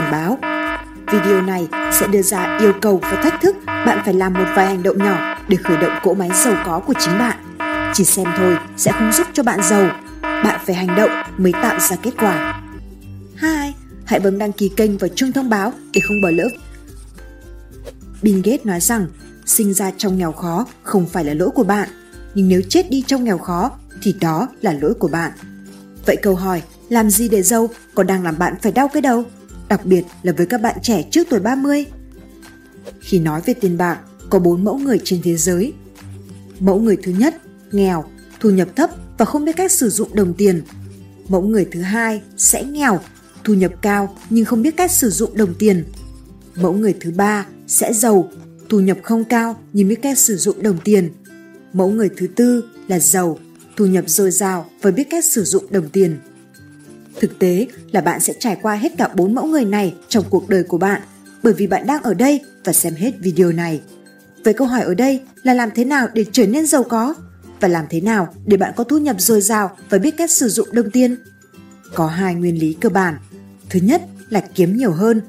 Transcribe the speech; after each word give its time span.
cảnh 0.00 0.12
báo. 0.12 0.38
Video 1.12 1.42
này 1.42 1.68
sẽ 1.92 2.06
đưa 2.06 2.22
ra 2.22 2.58
yêu 2.60 2.72
cầu 2.80 2.98
và 3.02 3.20
thách 3.22 3.40
thức 3.42 3.56
bạn 3.66 4.02
phải 4.04 4.14
làm 4.14 4.32
một 4.32 4.44
vài 4.56 4.66
hành 4.66 4.82
động 4.82 4.98
nhỏ 4.98 5.36
để 5.48 5.56
khởi 5.56 5.76
động 5.76 5.98
cỗ 6.02 6.14
máy 6.14 6.30
giàu 6.44 6.56
có 6.66 6.80
của 6.80 6.94
chính 6.98 7.18
bạn. 7.18 7.36
Chỉ 7.94 8.04
xem 8.04 8.26
thôi 8.36 8.56
sẽ 8.76 8.92
không 8.92 9.12
giúp 9.12 9.26
cho 9.32 9.42
bạn 9.42 9.60
giàu. 9.62 9.90
Bạn 10.22 10.60
phải 10.66 10.74
hành 10.74 10.96
động 10.96 11.10
mới 11.38 11.52
tạo 11.52 11.80
ra 11.80 11.96
kết 12.02 12.10
quả. 12.18 12.62
2. 13.36 13.74
Hãy 14.04 14.20
bấm 14.20 14.38
đăng 14.38 14.52
ký 14.52 14.70
kênh 14.76 14.98
và 14.98 15.08
chuông 15.08 15.32
thông 15.32 15.50
báo 15.50 15.72
để 15.94 16.00
không 16.00 16.20
bỏ 16.22 16.30
lỡ. 16.30 16.48
Bill 18.22 18.40
Gates 18.44 18.66
nói 18.66 18.80
rằng 18.80 19.06
sinh 19.46 19.74
ra 19.74 19.90
trong 19.96 20.18
nghèo 20.18 20.32
khó 20.32 20.66
không 20.82 21.06
phải 21.06 21.24
là 21.24 21.34
lỗi 21.34 21.50
của 21.54 21.64
bạn, 21.64 21.88
nhưng 22.34 22.48
nếu 22.48 22.62
chết 22.68 22.90
đi 22.90 23.04
trong 23.06 23.24
nghèo 23.24 23.38
khó 23.38 23.70
thì 24.02 24.14
đó 24.20 24.48
là 24.62 24.72
lỗi 24.72 24.94
của 24.94 25.08
bạn. 25.08 25.32
Vậy 26.06 26.16
câu 26.22 26.34
hỏi, 26.34 26.62
làm 26.88 27.10
gì 27.10 27.28
để 27.28 27.42
giàu 27.42 27.68
có 27.94 28.02
đang 28.02 28.24
làm 28.24 28.38
bạn 28.38 28.54
phải 28.62 28.72
đau 28.72 28.88
cái 28.88 29.02
đầu? 29.02 29.24
Đặc 29.68 29.86
biệt 29.86 30.02
là 30.22 30.32
với 30.32 30.46
các 30.46 30.60
bạn 30.60 30.78
trẻ 30.82 31.02
trước 31.10 31.26
tuổi 31.30 31.40
30. 31.40 31.84
Khi 33.00 33.18
nói 33.18 33.40
về 33.46 33.54
tiền 33.54 33.78
bạc, 33.78 34.00
có 34.30 34.38
bốn 34.38 34.64
mẫu 34.64 34.78
người 34.78 35.00
trên 35.04 35.20
thế 35.22 35.36
giới. 35.36 35.72
Mẫu 36.60 36.80
người 36.80 36.96
thứ 37.02 37.12
nhất, 37.12 37.34
nghèo, 37.72 38.04
thu 38.40 38.50
nhập 38.50 38.68
thấp 38.76 38.90
và 39.18 39.24
không 39.24 39.44
biết 39.44 39.56
cách 39.56 39.72
sử 39.72 39.90
dụng 39.90 40.14
đồng 40.14 40.34
tiền. 40.34 40.62
Mẫu 41.28 41.42
người 41.42 41.66
thứ 41.70 41.80
hai 41.80 42.22
sẽ 42.36 42.64
nghèo, 42.64 43.00
thu 43.44 43.54
nhập 43.54 43.72
cao 43.82 44.16
nhưng 44.30 44.44
không 44.44 44.62
biết 44.62 44.76
cách 44.76 44.90
sử 44.90 45.10
dụng 45.10 45.36
đồng 45.36 45.54
tiền. 45.54 45.84
Mẫu 46.56 46.72
người 46.72 46.94
thứ 47.00 47.10
ba 47.10 47.46
sẽ 47.66 47.92
giàu, 47.92 48.30
thu 48.68 48.80
nhập 48.80 48.98
không 49.02 49.24
cao 49.24 49.56
nhưng 49.72 49.88
biết 49.88 50.02
cách 50.02 50.18
sử 50.18 50.36
dụng 50.36 50.62
đồng 50.62 50.78
tiền. 50.84 51.10
Mẫu 51.72 51.88
người 51.90 52.10
thứ 52.16 52.26
tư 52.26 52.64
là 52.88 52.98
giàu, 52.98 53.38
thu 53.76 53.86
nhập 53.86 54.04
dồi 54.08 54.30
dào 54.30 54.70
và 54.82 54.90
biết 54.90 55.04
cách 55.10 55.24
sử 55.24 55.44
dụng 55.44 55.64
đồng 55.70 55.88
tiền. 55.88 56.16
Thực 57.20 57.38
tế 57.38 57.66
là 57.92 58.00
bạn 58.00 58.20
sẽ 58.20 58.32
trải 58.38 58.56
qua 58.62 58.74
hết 58.74 58.92
cả 58.98 59.08
bốn 59.14 59.34
mẫu 59.34 59.46
người 59.46 59.64
này 59.64 59.94
trong 60.08 60.24
cuộc 60.30 60.48
đời 60.48 60.62
của 60.62 60.78
bạn 60.78 61.02
bởi 61.42 61.52
vì 61.52 61.66
bạn 61.66 61.86
đang 61.86 62.02
ở 62.02 62.14
đây 62.14 62.40
và 62.64 62.72
xem 62.72 62.94
hết 62.94 63.12
video 63.20 63.52
này. 63.52 63.80
Vậy 64.44 64.54
câu 64.54 64.66
hỏi 64.66 64.82
ở 64.82 64.94
đây 64.94 65.20
là 65.42 65.54
làm 65.54 65.70
thế 65.74 65.84
nào 65.84 66.08
để 66.14 66.24
trở 66.32 66.46
nên 66.46 66.66
giàu 66.66 66.82
có? 66.82 67.14
Và 67.60 67.68
làm 67.68 67.84
thế 67.90 68.00
nào 68.00 68.34
để 68.46 68.56
bạn 68.56 68.72
có 68.76 68.84
thu 68.84 68.98
nhập 68.98 69.16
dồi 69.18 69.40
dào 69.40 69.76
và 69.90 69.98
biết 69.98 70.16
cách 70.16 70.30
sử 70.30 70.48
dụng 70.48 70.68
đồng 70.72 70.90
tiền? 70.90 71.16
Có 71.94 72.06
hai 72.06 72.34
nguyên 72.34 72.60
lý 72.60 72.72
cơ 72.80 72.88
bản. 72.88 73.18
Thứ 73.70 73.80
nhất 73.82 74.02
là 74.28 74.40
kiếm 74.54 74.76
nhiều 74.76 74.92
hơn 74.92 75.20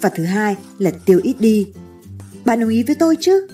và 0.00 0.08
thứ 0.08 0.24
hai 0.24 0.56
là 0.78 0.90
tiêu 1.04 1.20
ít 1.22 1.34
đi. 1.40 1.66
Bạn 2.44 2.60
đồng 2.60 2.68
ý 2.68 2.82
với 2.82 2.94
tôi 2.94 3.16
chứ? 3.20 3.46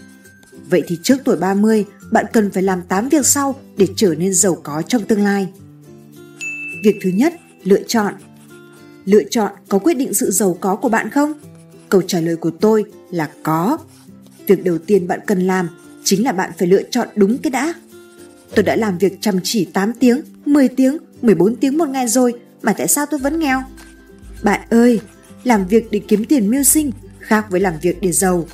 Vậy 0.70 0.82
thì 0.86 0.98
trước 1.02 1.16
tuổi 1.24 1.36
30, 1.36 1.84
bạn 2.12 2.26
cần 2.32 2.50
phải 2.50 2.62
làm 2.62 2.82
8 2.82 3.08
việc 3.08 3.26
sau 3.26 3.54
để 3.76 3.86
trở 3.96 4.14
nên 4.14 4.34
giàu 4.34 4.54
có 4.62 4.82
trong 4.82 5.04
tương 5.04 5.24
lai. 5.24 5.48
Việc 6.84 6.98
thứ 7.02 7.10
nhất, 7.10 7.34
lựa 7.64 7.82
chọn. 7.86 8.14
Lựa 9.04 9.22
chọn 9.30 9.52
có 9.68 9.78
quyết 9.78 9.94
định 9.94 10.14
sự 10.14 10.30
giàu 10.30 10.56
có 10.60 10.76
của 10.76 10.88
bạn 10.88 11.10
không? 11.10 11.32
Câu 11.88 12.02
trả 12.02 12.20
lời 12.20 12.36
của 12.36 12.50
tôi 12.50 12.84
là 13.10 13.30
có. 13.42 13.78
Việc 14.46 14.64
đầu 14.64 14.78
tiên 14.78 15.08
bạn 15.08 15.20
cần 15.26 15.46
làm 15.46 15.68
chính 16.04 16.24
là 16.24 16.32
bạn 16.32 16.50
phải 16.58 16.68
lựa 16.68 16.82
chọn 16.82 17.08
đúng 17.14 17.38
cái 17.38 17.50
đã. 17.50 17.74
Tôi 18.54 18.62
đã 18.62 18.76
làm 18.76 18.98
việc 18.98 19.18
chăm 19.20 19.40
chỉ 19.42 19.64
8 19.64 19.92
tiếng, 19.92 20.20
10 20.44 20.68
tiếng, 20.68 20.98
14 21.22 21.56
tiếng 21.56 21.78
một 21.78 21.88
ngày 21.88 22.08
rồi 22.08 22.34
mà 22.62 22.72
tại 22.72 22.88
sao 22.88 23.06
tôi 23.06 23.20
vẫn 23.20 23.38
nghèo? 23.38 23.62
Bạn 24.42 24.60
ơi, 24.70 25.00
làm 25.44 25.66
việc 25.66 25.90
để 25.90 26.00
kiếm 26.08 26.24
tiền 26.24 26.50
mưu 26.50 26.62
sinh 26.62 26.90
khác 27.18 27.46
với 27.50 27.60
làm 27.60 27.74
việc 27.82 28.00
để 28.00 28.12
giàu. 28.12 28.46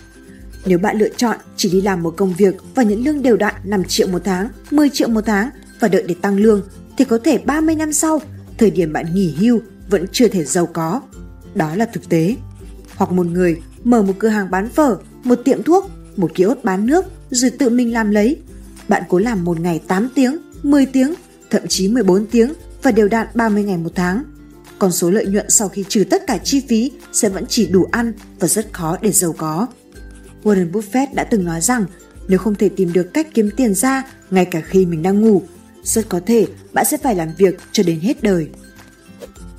Nếu 0.67 0.79
bạn 0.79 0.99
lựa 0.99 1.09
chọn 1.09 1.37
chỉ 1.57 1.71
đi 1.71 1.81
làm 1.81 2.03
một 2.03 2.15
công 2.17 2.35
việc 2.35 2.55
và 2.75 2.83
nhận 2.83 3.05
lương 3.05 3.23
đều 3.23 3.37
đặn 3.37 3.55
5 3.65 3.85
triệu 3.85 4.09
một 4.09 4.23
tháng, 4.25 4.49
10 4.71 4.91
triệu 4.91 5.09
một 5.09 5.21
tháng 5.27 5.51
và 5.81 5.89
đợi 5.89 6.05
để 6.09 6.15
tăng 6.23 6.37
lương 6.37 6.63
thì 6.99 7.05
có 7.05 7.19
thể 7.25 7.39
30 7.39 7.75
năm 7.75 7.93
sau, 7.93 8.21
thời 8.59 8.71
điểm 8.71 8.93
bạn 8.93 9.15
nghỉ 9.15 9.35
hưu 9.39 9.61
vẫn 9.91 10.07
chưa 10.13 10.29
thể 10.29 10.45
giàu 10.45 10.67
có. 10.67 11.01
Đó 11.55 11.75
là 11.75 11.87
thực 11.93 12.09
tế. 12.09 12.37
Hoặc 12.97 13.13
một 13.13 13.27
người 13.27 13.61
mở 13.85 14.03
một 14.03 14.13
cửa 14.19 14.29
hàng 14.29 14.51
bán 14.51 14.69
phở, 14.69 14.97
một 15.25 15.41
tiệm 15.45 15.63
thuốc, 15.63 15.91
một 16.17 16.31
kiosk 16.35 16.65
bán 16.65 16.87
nước 16.87 17.05
rồi 17.31 17.51
tự 17.51 17.71
mình 17.71 17.93
làm 17.93 18.11
lấy. 18.11 18.37
Bạn 18.89 19.03
cố 19.09 19.19
làm 19.19 19.45
một 19.45 19.61
ngày 19.61 19.81
8 19.89 20.09
tiếng, 20.15 20.39
10 20.63 20.87
tiếng, 20.87 21.15
thậm 21.51 21.63
chí 21.69 21.89
14 21.89 22.27
tiếng 22.27 22.53
và 22.83 22.91
đều 22.91 23.09
đạn 23.09 23.27
30 23.35 23.65
ngày 23.65 23.77
một 23.77 23.93
tháng. 23.95 24.23
Còn 24.79 24.93
số 24.93 25.11
lợi 25.11 25.27
nhuận 25.27 25.51
sau 25.51 25.69
khi 25.69 25.85
trừ 25.89 26.05
tất 26.11 26.27
cả 26.27 26.39
chi 26.39 26.63
phí 26.69 26.91
sẽ 27.13 27.29
vẫn 27.29 27.45
chỉ 27.49 27.67
đủ 27.67 27.87
ăn 27.91 28.13
và 28.41 28.49
rất 28.49 28.73
khó 28.73 28.97
để 29.01 29.13
giàu 29.13 29.35
có. 29.39 29.67
Warren 30.45 30.73
Buffett 30.73 31.07
đã 31.15 31.25
từng 31.25 31.45
nói 31.45 31.61
rằng 31.61 31.85
nếu 32.29 32.39
không 32.39 32.55
thể 32.55 32.69
tìm 32.69 32.93
được 32.93 33.15
cách 33.15 33.29
kiếm 33.35 33.51
tiền 33.57 33.75
ra 33.75 34.03
ngay 34.31 34.45
cả 34.45 34.61
khi 34.61 34.87
mình 34.87 35.03
đang 35.03 35.21
ngủ, 35.21 35.43
rất 35.89 36.09
có 36.09 36.21
thể 36.27 36.47
bạn 36.73 36.85
sẽ 36.85 36.97
phải 36.97 37.15
làm 37.15 37.29
việc 37.39 37.55
cho 37.73 37.83
đến 37.83 38.01
hết 38.01 38.23
đời. 38.23 38.49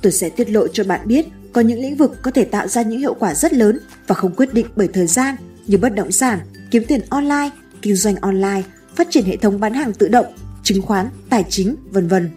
Tôi 0.02 0.12
sẽ 0.12 0.28
tiết 0.28 0.50
lộ 0.50 0.68
cho 0.68 0.84
bạn 0.84 1.00
biết 1.04 1.26
có 1.52 1.60
những 1.60 1.80
lĩnh 1.80 1.96
vực 1.96 2.18
có 2.22 2.30
thể 2.30 2.44
tạo 2.44 2.68
ra 2.68 2.82
những 2.82 2.98
hiệu 2.98 3.14
quả 3.14 3.34
rất 3.34 3.52
lớn 3.52 3.78
và 4.06 4.14
không 4.14 4.34
quyết 4.34 4.54
định 4.54 4.66
bởi 4.76 4.88
thời 4.88 5.06
gian 5.06 5.34
như 5.66 5.78
bất 5.78 5.94
động 5.94 6.12
sản, 6.12 6.38
kiếm 6.70 6.84
tiền 6.88 7.00
online, 7.10 7.50
kinh 7.82 7.96
doanh 7.96 8.16
online, 8.16 8.62
phát 8.96 9.06
triển 9.10 9.24
hệ 9.24 9.36
thống 9.36 9.60
bán 9.60 9.74
hàng 9.74 9.92
tự 9.92 10.08
động, 10.08 10.26
chứng 10.62 10.82
khoán, 10.82 11.08
tài 11.30 11.44
chính, 11.48 11.76
vân 11.90 12.08
vân. 12.08 12.30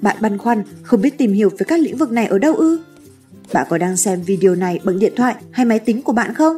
Bạn 0.00 0.16
băn 0.20 0.38
khoăn 0.38 0.62
không 0.82 1.00
biết 1.00 1.18
tìm 1.18 1.32
hiểu 1.32 1.48
về 1.48 1.64
các 1.68 1.80
lĩnh 1.80 1.96
vực 1.96 2.10
này 2.10 2.26
ở 2.26 2.38
đâu 2.38 2.54
ư? 2.54 2.80
Bạn 3.52 3.66
có 3.70 3.78
đang 3.78 3.96
xem 3.96 4.22
video 4.22 4.54
này 4.54 4.80
bằng 4.84 4.98
điện 4.98 5.12
thoại 5.16 5.34
hay 5.50 5.66
máy 5.66 5.78
tính 5.78 6.02
của 6.02 6.12
bạn 6.12 6.34
không? 6.34 6.56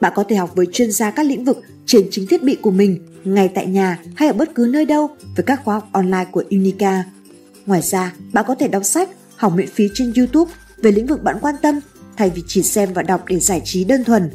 Bạn 0.00 0.12
có 0.16 0.24
thể 0.28 0.36
học 0.36 0.50
với 0.54 0.66
chuyên 0.72 0.92
gia 0.92 1.10
các 1.10 1.26
lĩnh 1.26 1.44
vực 1.44 1.60
trên 1.86 2.08
chính 2.10 2.26
thiết 2.26 2.42
bị 2.42 2.56
của 2.62 2.70
mình, 2.70 2.98
ngay 3.24 3.48
tại 3.48 3.66
nhà 3.66 3.98
hay 4.16 4.28
ở 4.28 4.34
bất 4.34 4.54
cứ 4.54 4.68
nơi 4.72 4.84
đâu 4.84 5.10
với 5.36 5.44
các 5.44 5.60
khóa 5.64 5.74
học 5.74 5.88
online 5.92 6.24
của 6.24 6.44
Unica. 6.50 7.04
Ngoài 7.66 7.82
ra, 7.82 8.12
bạn 8.32 8.44
có 8.48 8.54
thể 8.54 8.68
đọc 8.68 8.84
sách, 8.84 9.08
học 9.36 9.52
miễn 9.56 9.66
phí 9.66 9.88
trên 9.94 10.12
YouTube 10.16 10.52
về 10.78 10.92
lĩnh 10.92 11.06
vực 11.06 11.22
bạn 11.22 11.36
quan 11.40 11.54
tâm 11.62 11.80
thay 12.16 12.30
vì 12.30 12.42
chỉ 12.46 12.62
xem 12.62 12.92
và 12.92 13.02
đọc 13.02 13.24
để 13.28 13.38
giải 13.38 13.62
trí 13.64 13.84
đơn 13.84 14.04
thuần. 14.04 14.30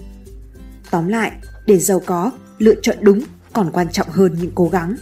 Tóm 0.91 1.07
lại, 1.07 1.31
để 1.65 1.79
giàu 1.79 2.01
có, 2.05 2.31
lựa 2.57 2.75
chọn 2.81 2.97
đúng 3.01 3.21
còn 3.53 3.71
quan 3.71 3.89
trọng 3.91 4.09
hơn 4.09 4.35
những 4.41 4.51
cố 4.55 4.69
gắng. 4.69 4.95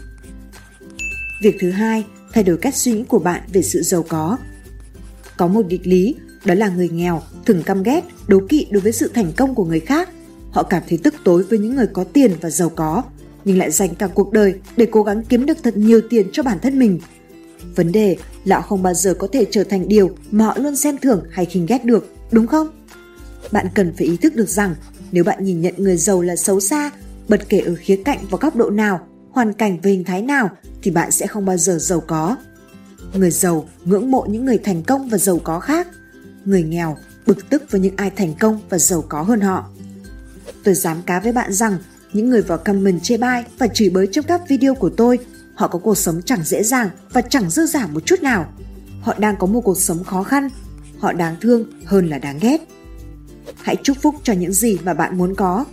Việc 1.44 1.58
thứ 1.60 1.72
hai, 1.72 2.06
thay 2.34 2.44
đổi 2.44 2.58
cách 2.58 2.76
suy 2.76 2.92
nghĩ 2.92 3.04
của 3.04 3.20
bạn 3.20 3.42
về 3.54 3.62
sự 3.62 3.82
giàu 3.82 4.04
có. 4.08 4.38
Có 5.38 5.48
một 5.48 5.66
nghịch 5.66 5.88
lý, 5.88 6.16
đó 6.46 6.54
là 6.54 6.70
người 6.70 6.90
nghèo 6.90 7.22
thường 7.46 7.64
căm 7.64 7.84
ghét, 7.84 8.04
đố 8.28 8.40
kỵ 8.50 8.68
đối 8.72 8.82
với 8.82 8.92
sự 8.92 9.12
thành 9.14 9.32
công 9.38 9.56
của 9.56 9.66
người 9.66 9.80
khác 9.80 10.10
Họ 10.58 10.64
cảm 10.64 10.84
thấy 10.90 11.00
tức 11.04 11.14
tối 11.24 11.44
với 11.44 11.60
những 11.60 11.76
người 11.76 11.88
có 11.94 12.04
tiền 12.04 12.32
và 12.42 12.50
giàu 12.50 12.70
có, 12.70 13.04
nhưng 13.48 13.58
lại 13.58 13.72
dành 13.72 13.96
cả 13.96 14.08
cuộc 14.08 14.32
đời 14.32 14.54
để 14.78 14.88
cố 14.92 15.04
gắng 15.04 15.24
kiếm 15.24 15.46
được 15.46 15.58
thật 15.64 15.78
nhiều 15.78 16.02
tiền 16.10 16.28
cho 16.32 16.44
bản 16.44 16.60
thân 16.60 16.80
mình. 16.80 17.00
Vấn 17.76 17.92
đề 17.92 18.18
là 18.46 18.56
họ 18.56 18.62
không 18.62 18.84
bao 18.84 18.94
giờ 18.94 19.14
có 19.14 19.28
thể 19.32 19.46
trở 19.52 19.64
thành 19.64 19.88
điều 19.88 20.10
mà 20.32 20.46
họ 20.46 20.58
luôn 20.58 20.76
xem 20.76 20.98
thường 20.98 21.24
hay 21.32 21.46
khinh 21.46 21.66
ghét 21.66 21.86
được, 21.86 22.08
đúng 22.32 22.48
không? 22.48 22.68
Bạn 23.52 23.68
cần 23.76 23.94
phải 23.98 24.08
ý 24.08 24.18
thức 24.18 24.36
được 24.36 24.50
rằng 24.50 24.76
nếu 25.12 25.24
bạn 25.24 25.44
nhìn 25.44 25.62
nhận 25.62 25.74
người 25.78 25.98
giàu 25.98 26.22
là 26.22 26.36
xấu 26.36 26.60
xa, 26.60 26.92
bất 27.28 27.50
kể 27.50 27.60
ở 27.60 27.76
khía 27.80 27.96
cạnh 28.06 28.20
và 28.30 28.38
góc 28.42 28.56
độ 28.56 28.70
nào, 28.70 29.08
hoàn 29.32 29.54
cảnh 29.54 29.80
và 29.84 29.90
hình 29.90 30.04
thái 30.04 30.22
nào 30.22 30.50
thì 30.82 30.92
bạn 30.92 31.12
sẽ 31.12 31.28
không 31.28 31.46
bao 31.46 31.58
giờ 31.58 31.78
giàu 31.80 32.00
có. 32.00 32.36
Người 33.14 33.32
giàu 33.32 33.70
ngưỡng 33.86 34.12
mộ 34.12 34.26
những 34.30 34.46
người 34.46 34.58
thành 34.58 34.84
công 34.84 35.10
và 35.10 35.18
giàu 35.18 35.40
có 35.44 35.60
khác. 35.60 35.88
Người 36.46 36.64
nghèo 36.64 36.98
bực 37.26 37.50
tức 37.50 37.64
với 37.72 37.82
những 37.82 37.96
ai 37.98 38.10
thành 38.10 38.34
công 38.40 38.60
và 38.70 38.78
giàu 38.78 39.04
có 39.10 39.22
hơn 39.22 39.42
họ. 39.42 39.70
Tôi 40.64 40.76
dám 40.76 41.02
cá 41.06 41.20
với 41.20 41.32
bạn 41.32 41.54
rằng 41.54 41.78
những 42.14 42.30
người 42.30 42.42
vào 42.42 42.58
comment 42.58 43.04
chê 43.04 43.18
bai 43.18 43.44
và 43.58 43.68
chửi 43.68 43.90
bới 43.90 44.08
trong 44.12 44.26
các 44.26 44.42
video 44.48 44.76
của 44.76 44.90
tôi 44.90 45.20
họ 45.58 45.68
có 45.68 45.80
cuộc 45.80 45.98
sống 45.98 46.22
chẳng 46.26 46.44
dễ 46.44 46.64
dàng 46.64 46.90
và 47.10 47.22
chẳng 47.22 47.50
dư 47.50 47.66
giả 47.66 47.88
một 47.88 48.06
chút 48.06 48.22
nào. 48.22 48.54
Họ 49.02 49.14
đang 49.18 49.36
có 49.40 49.48
một 49.48 49.62
cuộc 49.62 49.78
sống 49.78 50.04
khó 50.04 50.24
khăn, 50.24 50.50
họ 51.00 51.14
đáng 51.14 51.36
thương 51.42 51.66
hơn 51.86 52.10
là 52.10 52.18
đáng 52.18 52.40
ghét. 52.42 52.58
Hãy 53.62 53.76
chúc 53.84 53.98
phúc 54.02 54.16
cho 54.24 54.34
những 54.34 54.54
gì 54.54 54.78
mà 54.84 54.94
bạn 54.94 55.18
muốn 55.18 55.36
có. 55.36 55.66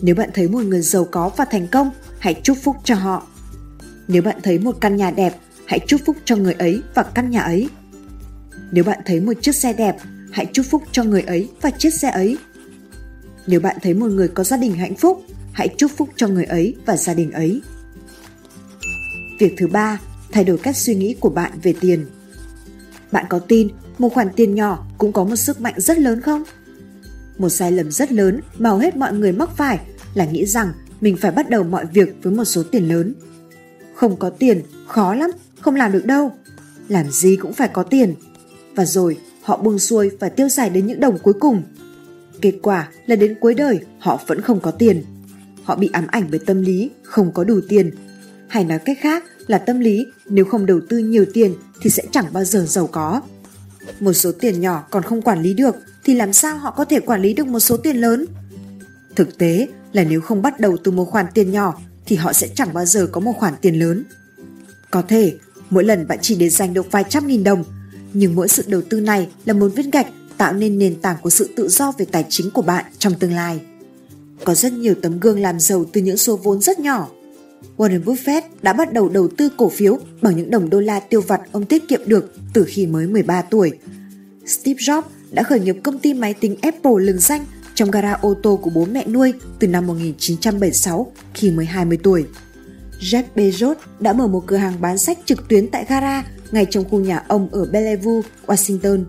Nếu 0.00 0.14
bạn 0.14 0.30
thấy 0.34 0.48
một 0.48 0.62
người 0.64 0.80
giàu 0.80 1.04
có 1.04 1.30
và 1.36 1.44
thành 1.44 1.66
công, 1.66 1.90
hãy 2.18 2.40
chúc 2.42 2.58
phúc 2.62 2.76
cho 2.84 2.94
họ. 2.94 3.26
Nếu 4.08 4.22
bạn 4.22 4.36
thấy 4.42 4.58
một 4.58 4.76
căn 4.80 4.96
nhà 4.96 5.10
đẹp, 5.10 5.36
hãy 5.66 5.80
chúc 5.86 6.00
phúc 6.06 6.16
cho 6.24 6.36
người 6.36 6.54
ấy 6.54 6.82
và 6.94 7.02
căn 7.02 7.30
nhà 7.30 7.40
ấy. 7.40 7.68
Nếu 8.70 8.84
bạn 8.84 8.98
thấy 9.06 9.20
một 9.20 9.32
chiếc 9.40 9.54
xe 9.54 9.72
đẹp, 9.72 9.96
hãy 10.32 10.46
chúc 10.52 10.66
phúc 10.70 10.82
cho 10.92 11.04
người 11.04 11.22
ấy 11.22 11.48
và 11.60 11.70
chiếc 11.70 11.94
xe 11.94 12.10
ấy. 12.10 12.38
Nếu 13.46 13.60
bạn 13.60 13.76
thấy 13.82 13.94
một 13.94 14.10
người 14.10 14.28
có 14.28 14.44
gia 14.44 14.56
đình 14.56 14.74
hạnh 14.74 14.94
phúc, 14.94 15.24
hãy 15.54 15.68
chúc 15.68 15.90
phúc 15.96 16.08
cho 16.16 16.28
người 16.28 16.44
ấy 16.44 16.74
và 16.86 16.96
gia 16.96 17.14
đình 17.14 17.32
ấy. 17.32 17.62
Việc 19.38 19.54
thứ 19.58 19.66
ba, 19.66 20.00
thay 20.32 20.44
đổi 20.44 20.58
cách 20.58 20.76
suy 20.76 20.94
nghĩ 20.94 21.14
của 21.20 21.30
bạn 21.30 21.52
về 21.62 21.74
tiền. 21.80 22.06
Bạn 23.12 23.24
có 23.28 23.38
tin 23.38 23.68
một 23.98 24.08
khoản 24.14 24.28
tiền 24.36 24.54
nhỏ 24.54 24.86
cũng 24.98 25.12
có 25.12 25.24
một 25.24 25.36
sức 25.36 25.60
mạnh 25.60 25.74
rất 25.76 25.98
lớn 25.98 26.20
không? 26.20 26.42
Một 27.38 27.48
sai 27.48 27.72
lầm 27.72 27.90
rất 27.90 28.12
lớn 28.12 28.40
mà 28.58 28.70
hầu 28.70 28.78
hết 28.78 28.96
mọi 28.96 29.12
người 29.12 29.32
mắc 29.32 29.50
phải 29.56 29.80
là 30.14 30.24
nghĩ 30.24 30.46
rằng 30.46 30.72
mình 31.00 31.16
phải 31.16 31.30
bắt 31.30 31.50
đầu 31.50 31.62
mọi 31.62 31.86
việc 31.86 32.16
với 32.22 32.32
một 32.32 32.44
số 32.44 32.62
tiền 32.62 32.88
lớn. 32.88 33.14
Không 33.94 34.16
có 34.16 34.30
tiền, 34.30 34.62
khó 34.86 35.14
lắm, 35.14 35.30
không 35.60 35.74
làm 35.74 35.92
được 35.92 36.06
đâu. 36.06 36.32
Làm 36.88 37.10
gì 37.10 37.36
cũng 37.36 37.52
phải 37.52 37.68
có 37.68 37.82
tiền. 37.82 38.14
Và 38.74 38.84
rồi 38.84 39.18
họ 39.42 39.56
buông 39.56 39.78
xuôi 39.78 40.10
và 40.20 40.28
tiêu 40.28 40.48
xài 40.48 40.70
đến 40.70 40.86
những 40.86 41.00
đồng 41.00 41.18
cuối 41.18 41.34
cùng 41.34 41.62
Kết 42.40 42.54
quả 42.62 42.88
là 43.06 43.16
đến 43.16 43.34
cuối 43.40 43.54
đời 43.54 43.80
họ 43.98 44.20
vẫn 44.26 44.40
không 44.40 44.60
có 44.60 44.70
tiền. 44.70 45.04
Họ 45.64 45.76
bị 45.76 45.90
ám 45.92 46.06
ảnh 46.06 46.28
bởi 46.30 46.40
tâm 46.46 46.62
lý 46.62 46.90
không 47.02 47.32
có 47.32 47.44
đủ 47.44 47.60
tiền. 47.68 47.90
Hay 48.48 48.64
nói 48.64 48.78
cách 48.84 48.98
khác 49.00 49.24
là 49.46 49.58
tâm 49.58 49.80
lý 49.80 50.06
nếu 50.26 50.44
không 50.44 50.66
đầu 50.66 50.80
tư 50.88 50.98
nhiều 50.98 51.24
tiền 51.34 51.54
thì 51.80 51.90
sẽ 51.90 52.02
chẳng 52.10 52.26
bao 52.32 52.44
giờ 52.44 52.64
giàu 52.68 52.86
có. 52.86 53.22
Một 54.00 54.12
số 54.12 54.32
tiền 54.32 54.60
nhỏ 54.60 54.86
còn 54.90 55.02
không 55.02 55.22
quản 55.22 55.42
lý 55.42 55.54
được 55.54 55.74
thì 56.04 56.14
làm 56.14 56.32
sao 56.32 56.58
họ 56.58 56.70
có 56.70 56.84
thể 56.84 57.00
quản 57.00 57.22
lý 57.22 57.34
được 57.34 57.46
một 57.46 57.60
số 57.60 57.76
tiền 57.76 57.96
lớn? 57.96 58.24
Thực 59.16 59.38
tế 59.38 59.68
là 59.92 60.04
nếu 60.04 60.20
không 60.20 60.42
bắt 60.42 60.60
đầu 60.60 60.76
từ 60.84 60.90
một 60.90 61.04
khoản 61.04 61.26
tiền 61.34 61.52
nhỏ 61.52 61.80
thì 62.06 62.16
họ 62.16 62.32
sẽ 62.32 62.48
chẳng 62.54 62.72
bao 62.72 62.84
giờ 62.84 63.06
có 63.12 63.20
một 63.20 63.32
khoản 63.38 63.54
tiền 63.60 63.78
lớn. 63.78 64.04
Có 64.90 65.02
thể 65.02 65.34
mỗi 65.70 65.84
lần 65.84 66.08
bạn 66.08 66.18
chỉ 66.22 66.36
để 66.36 66.48
dành 66.48 66.74
được 66.74 66.90
vài 66.90 67.04
trăm 67.08 67.26
nghìn 67.26 67.44
đồng, 67.44 67.64
nhưng 68.12 68.34
mỗi 68.34 68.48
sự 68.48 68.64
đầu 68.66 68.82
tư 68.90 69.00
này 69.00 69.28
là 69.44 69.52
một 69.52 69.68
viên 69.68 69.90
gạch 69.90 70.06
tạo 70.36 70.52
nên 70.52 70.78
nền 70.78 71.00
tảng 71.00 71.16
của 71.22 71.30
sự 71.30 71.50
tự 71.56 71.68
do 71.68 71.92
về 71.98 72.06
tài 72.12 72.24
chính 72.28 72.50
của 72.50 72.62
bạn 72.62 72.84
trong 72.98 73.14
tương 73.14 73.32
lai. 73.32 73.60
Có 74.44 74.54
rất 74.54 74.72
nhiều 74.72 74.94
tấm 75.02 75.20
gương 75.20 75.40
làm 75.40 75.60
giàu 75.60 75.84
từ 75.92 76.00
những 76.00 76.16
số 76.16 76.36
vốn 76.36 76.60
rất 76.60 76.78
nhỏ. 76.78 77.08
Warren 77.76 78.04
Buffett 78.04 78.42
đã 78.62 78.72
bắt 78.72 78.92
đầu 78.92 79.08
đầu 79.08 79.28
tư 79.28 79.48
cổ 79.56 79.68
phiếu 79.68 79.98
bằng 80.22 80.36
những 80.36 80.50
đồng 80.50 80.70
đô 80.70 80.80
la 80.80 81.00
tiêu 81.00 81.20
vặt 81.20 81.40
ông 81.52 81.66
tiết 81.66 81.88
kiệm 81.88 82.00
được 82.06 82.34
từ 82.52 82.64
khi 82.68 82.86
mới 82.86 83.06
13 83.06 83.42
tuổi. 83.42 83.72
Steve 84.46 84.78
Jobs 84.78 85.02
đã 85.30 85.42
khởi 85.42 85.60
nghiệp 85.60 85.76
công 85.82 85.98
ty 85.98 86.14
máy 86.14 86.34
tính 86.34 86.56
Apple 86.62 86.92
lừng 86.98 87.18
danh 87.18 87.44
trong 87.74 87.90
gara 87.90 88.12
ô 88.12 88.34
tô 88.42 88.56
của 88.62 88.70
bố 88.70 88.84
mẹ 88.84 89.06
nuôi 89.06 89.32
từ 89.58 89.68
năm 89.68 89.86
1976 89.86 91.12
khi 91.34 91.50
mới 91.50 91.66
20 91.66 91.98
tuổi. 92.02 92.26
Jeff 93.00 93.22
Bezos 93.34 93.74
đã 94.00 94.12
mở 94.12 94.26
một 94.26 94.42
cửa 94.46 94.56
hàng 94.56 94.80
bán 94.80 94.98
sách 94.98 95.18
trực 95.24 95.48
tuyến 95.48 95.70
tại 95.70 95.84
gara 95.88 96.24
ngay 96.50 96.66
trong 96.70 96.84
khu 96.90 97.00
nhà 97.00 97.24
ông 97.28 97.48
ở 97.52 97.64
Bellevue, 97.64 98.20
Washington. 98.46 99.04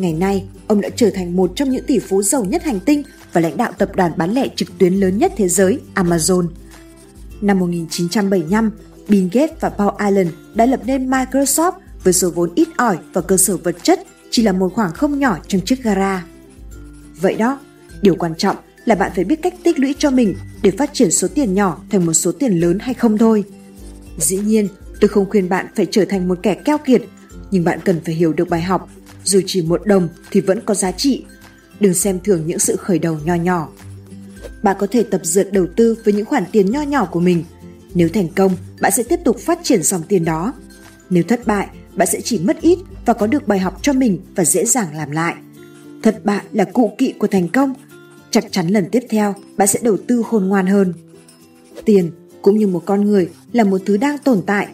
Ngày 0.00 0.12
nay, 0.12 0.44
ông 0.66 0.80
đã 0.80 0.88
trở 0.96 1.10
thành 1.10 1.36
một 1.36 1.52
trong 1.54 1.70
những 1.70 1.84
tỷ 1.86 1.98
phú 1.98 2.22
giàu 2.22 2.44
nhất 2.44 2.62
hành 2.62 2.80
tinh 2.80 3.02
và 3.32 3.40
lãnh 3.40 3.56
đạo 3.56 3.72
tập 3.78 3.90
đoàn 3.96 4.12
bán 4.16 4.32
lẻ 4.32 4.48
trực 4.56 4.78
tuyến 4.78 4.94
lớn 4.94 5.18
nhất 5.18 5.32
thế 5.36 5.48
giới 5.48 5.80
Amazon. 5.94 6.46
Năm 7.40 7.58
1975, 7.58 8.70
Bill 9.08 9.28
Gates 9.32 9.60
và 9.60 9.68
Paul 9.68 9.90
Allen 9.98 10.28
đã 10.54 10.66
lập 10.66 10.80
nên 10.84 11.10
Microsoft 11.10 11.72
với 12.04 12.12
số 12.12 12.30
vốn 12.30 12.50
ít 12.54 12.68
ỏi 12.76 12.98
và 13.12 13.20
cơ 13.20 13.36
sở 13.36 13.56
vật 13.56 13.76
chất 13.82 14.00
chỉ 14.30 14.42
là 14.42 14.52
một 14.52 14.74
khoảng 14.74 14.92
không 14.92 15.18
nhỏ 15.18 15.38
trong 15.48 15.60
chiếc 15.60 15.82
gara. 15.82 16.24
Vậy 17.20 17.34
đó, 17.34 17.58
điều 18.02 18.14
quan 18.14 18.34
trọng 18.34 18.56
là 18.84 18.94
bạn 18.94 19.12
phải 19.14 19.24
biết 19.24 19.42
cách 19.42 19.54
tích 19.64 19.78
lũy 19.78 19.94
cho 19.98 20.10
mình 20.10 20.34
để 20.62 20.70
phát 20.70 20.90
triển 20.92 21.10
số 21.10 21.28
tiền 21.34 21.54
nhỏ 21.54 21.80
thành 21.90 22.06
một 22.06 22.14
số 22.14 22.32
tiền 22.32 22.60
lớn 22.60 22.78
hay 22.78 22.94
không 22.94 23.18
thôi. 23.18 23.44
Dĩ 24.18 24.36
nhiên, 24.36 24.68
tôi 25.00 25.08
không 25.08 25.30
khuyên 25.30 25.48
bạn 25.48 25.66
phải 25.76 25.86
trở 25.90 26.04
thành 26.04 26.28
một 26.28 26.38
kẻ 26.42 26.54
keo 26.54 26.78
kiệt, 26.78 27.02
nhưng 27.50 27.64
bạn 27.64 27.78
cần 27.84 28.00
phải 28.04 28.14
hiểu 28.14 28.32
được 28.32 28.48
bài 28.48 28.62
học, 28.62 28.88
dù 29.30 29.40
chỉ 29.46 29.62
một 29.62 29.86
đồng 29.86 30.08
thì 30.30 30.40
vẫn 30.40 30.60
có 30.64 30.74
giá 30.74 30.92
trị. 30.92 31.24
Đừng 31.80 31.94
xem 31.94 32.20
thường 32.24 32.46
những 32.46 32.58
sự 32.58 32.76
khởi 32.76 32.98
đầu 32.98 33.18
nho 33.24 33.34
nhỏ. 33.34 33.68
Bạn 34.62 34.76
có 34.78 34.86
thể 34.90 35.02
tập 35.02 35.20
dượt 35.24 35.52
đầu 35.52 35.66
tư 35.76 35.96
với 36.04 36.14
những 36.14 36.26
khoản 36.26 36.44
tiền 36.52 36.70
nho 36.70 36.82
nhỏ 36.82 37.04
của 37.04 37.20
mình. 37.20 37.44
Nếu 37.94 38.08
thành 38.08 38.28
công, 38.28 38.56
bạn 38.80 38.92
sẽ 38.92 39.02
tiếp 39.02 39.20
tục 39.24 39.38
phát 39.38 39.58
triển 39.62 39.82
dòng 39.82 40.02
tiền 40.08 40.24
đó. 40.24 40.54
Nếu 41.10 41.22
thất 41.22 41.46
bại, 41.46 41.68
bạn 41.94 42.08
sẽ 42.08 42.20
chỉ 42.20 42.38
mất 42.38 42.60
ít 42.60 42.78
và 43.06 43.12
có 43.12 43.26
được 43.26 43.48
bài 43.48 43.58
học 43.58 43.78
cho 43.82 43.92
mình 43.92 44.18
và 44.34 44.44
dễ 44.44 44.64
dàng 44.64 44.96
làm 44.96 45.10
lại. 45.10 45.34
Thất 46.02 46.24
bại 46.24 46.44
là 46.52 46.64
cụ 46.64 46.92
kỵ 46.98 47.12
của 47.12 47.26
thành 47.26 47.48
công. 47.48 47.74
Chắc 48.30 48.44
chắn 48.50 48.68
lần 48.68 48.88
tiếp 48.92 49.02
theo 49.10 49.34
bạn 49.56 49.68
sẽ 49.68 49.80
đầu 49.82 49.96
tư 50.06 50.22
khôn 50.22 50.48
ngoan 50.48 50.66
hơn. 50.66 50.92
Tiền 51.84 52.10
cũng 52.42 52.58
như 52.58 52.66
một 52.66 52.82
con 52.86 53.04
người 53.04 53.28
là 53.52 53.64
một 53.64 53.80
thứ 53.86 53.96
đang 53.96 54.18
tồn 54.18 54.42
tại. 54.46 54.68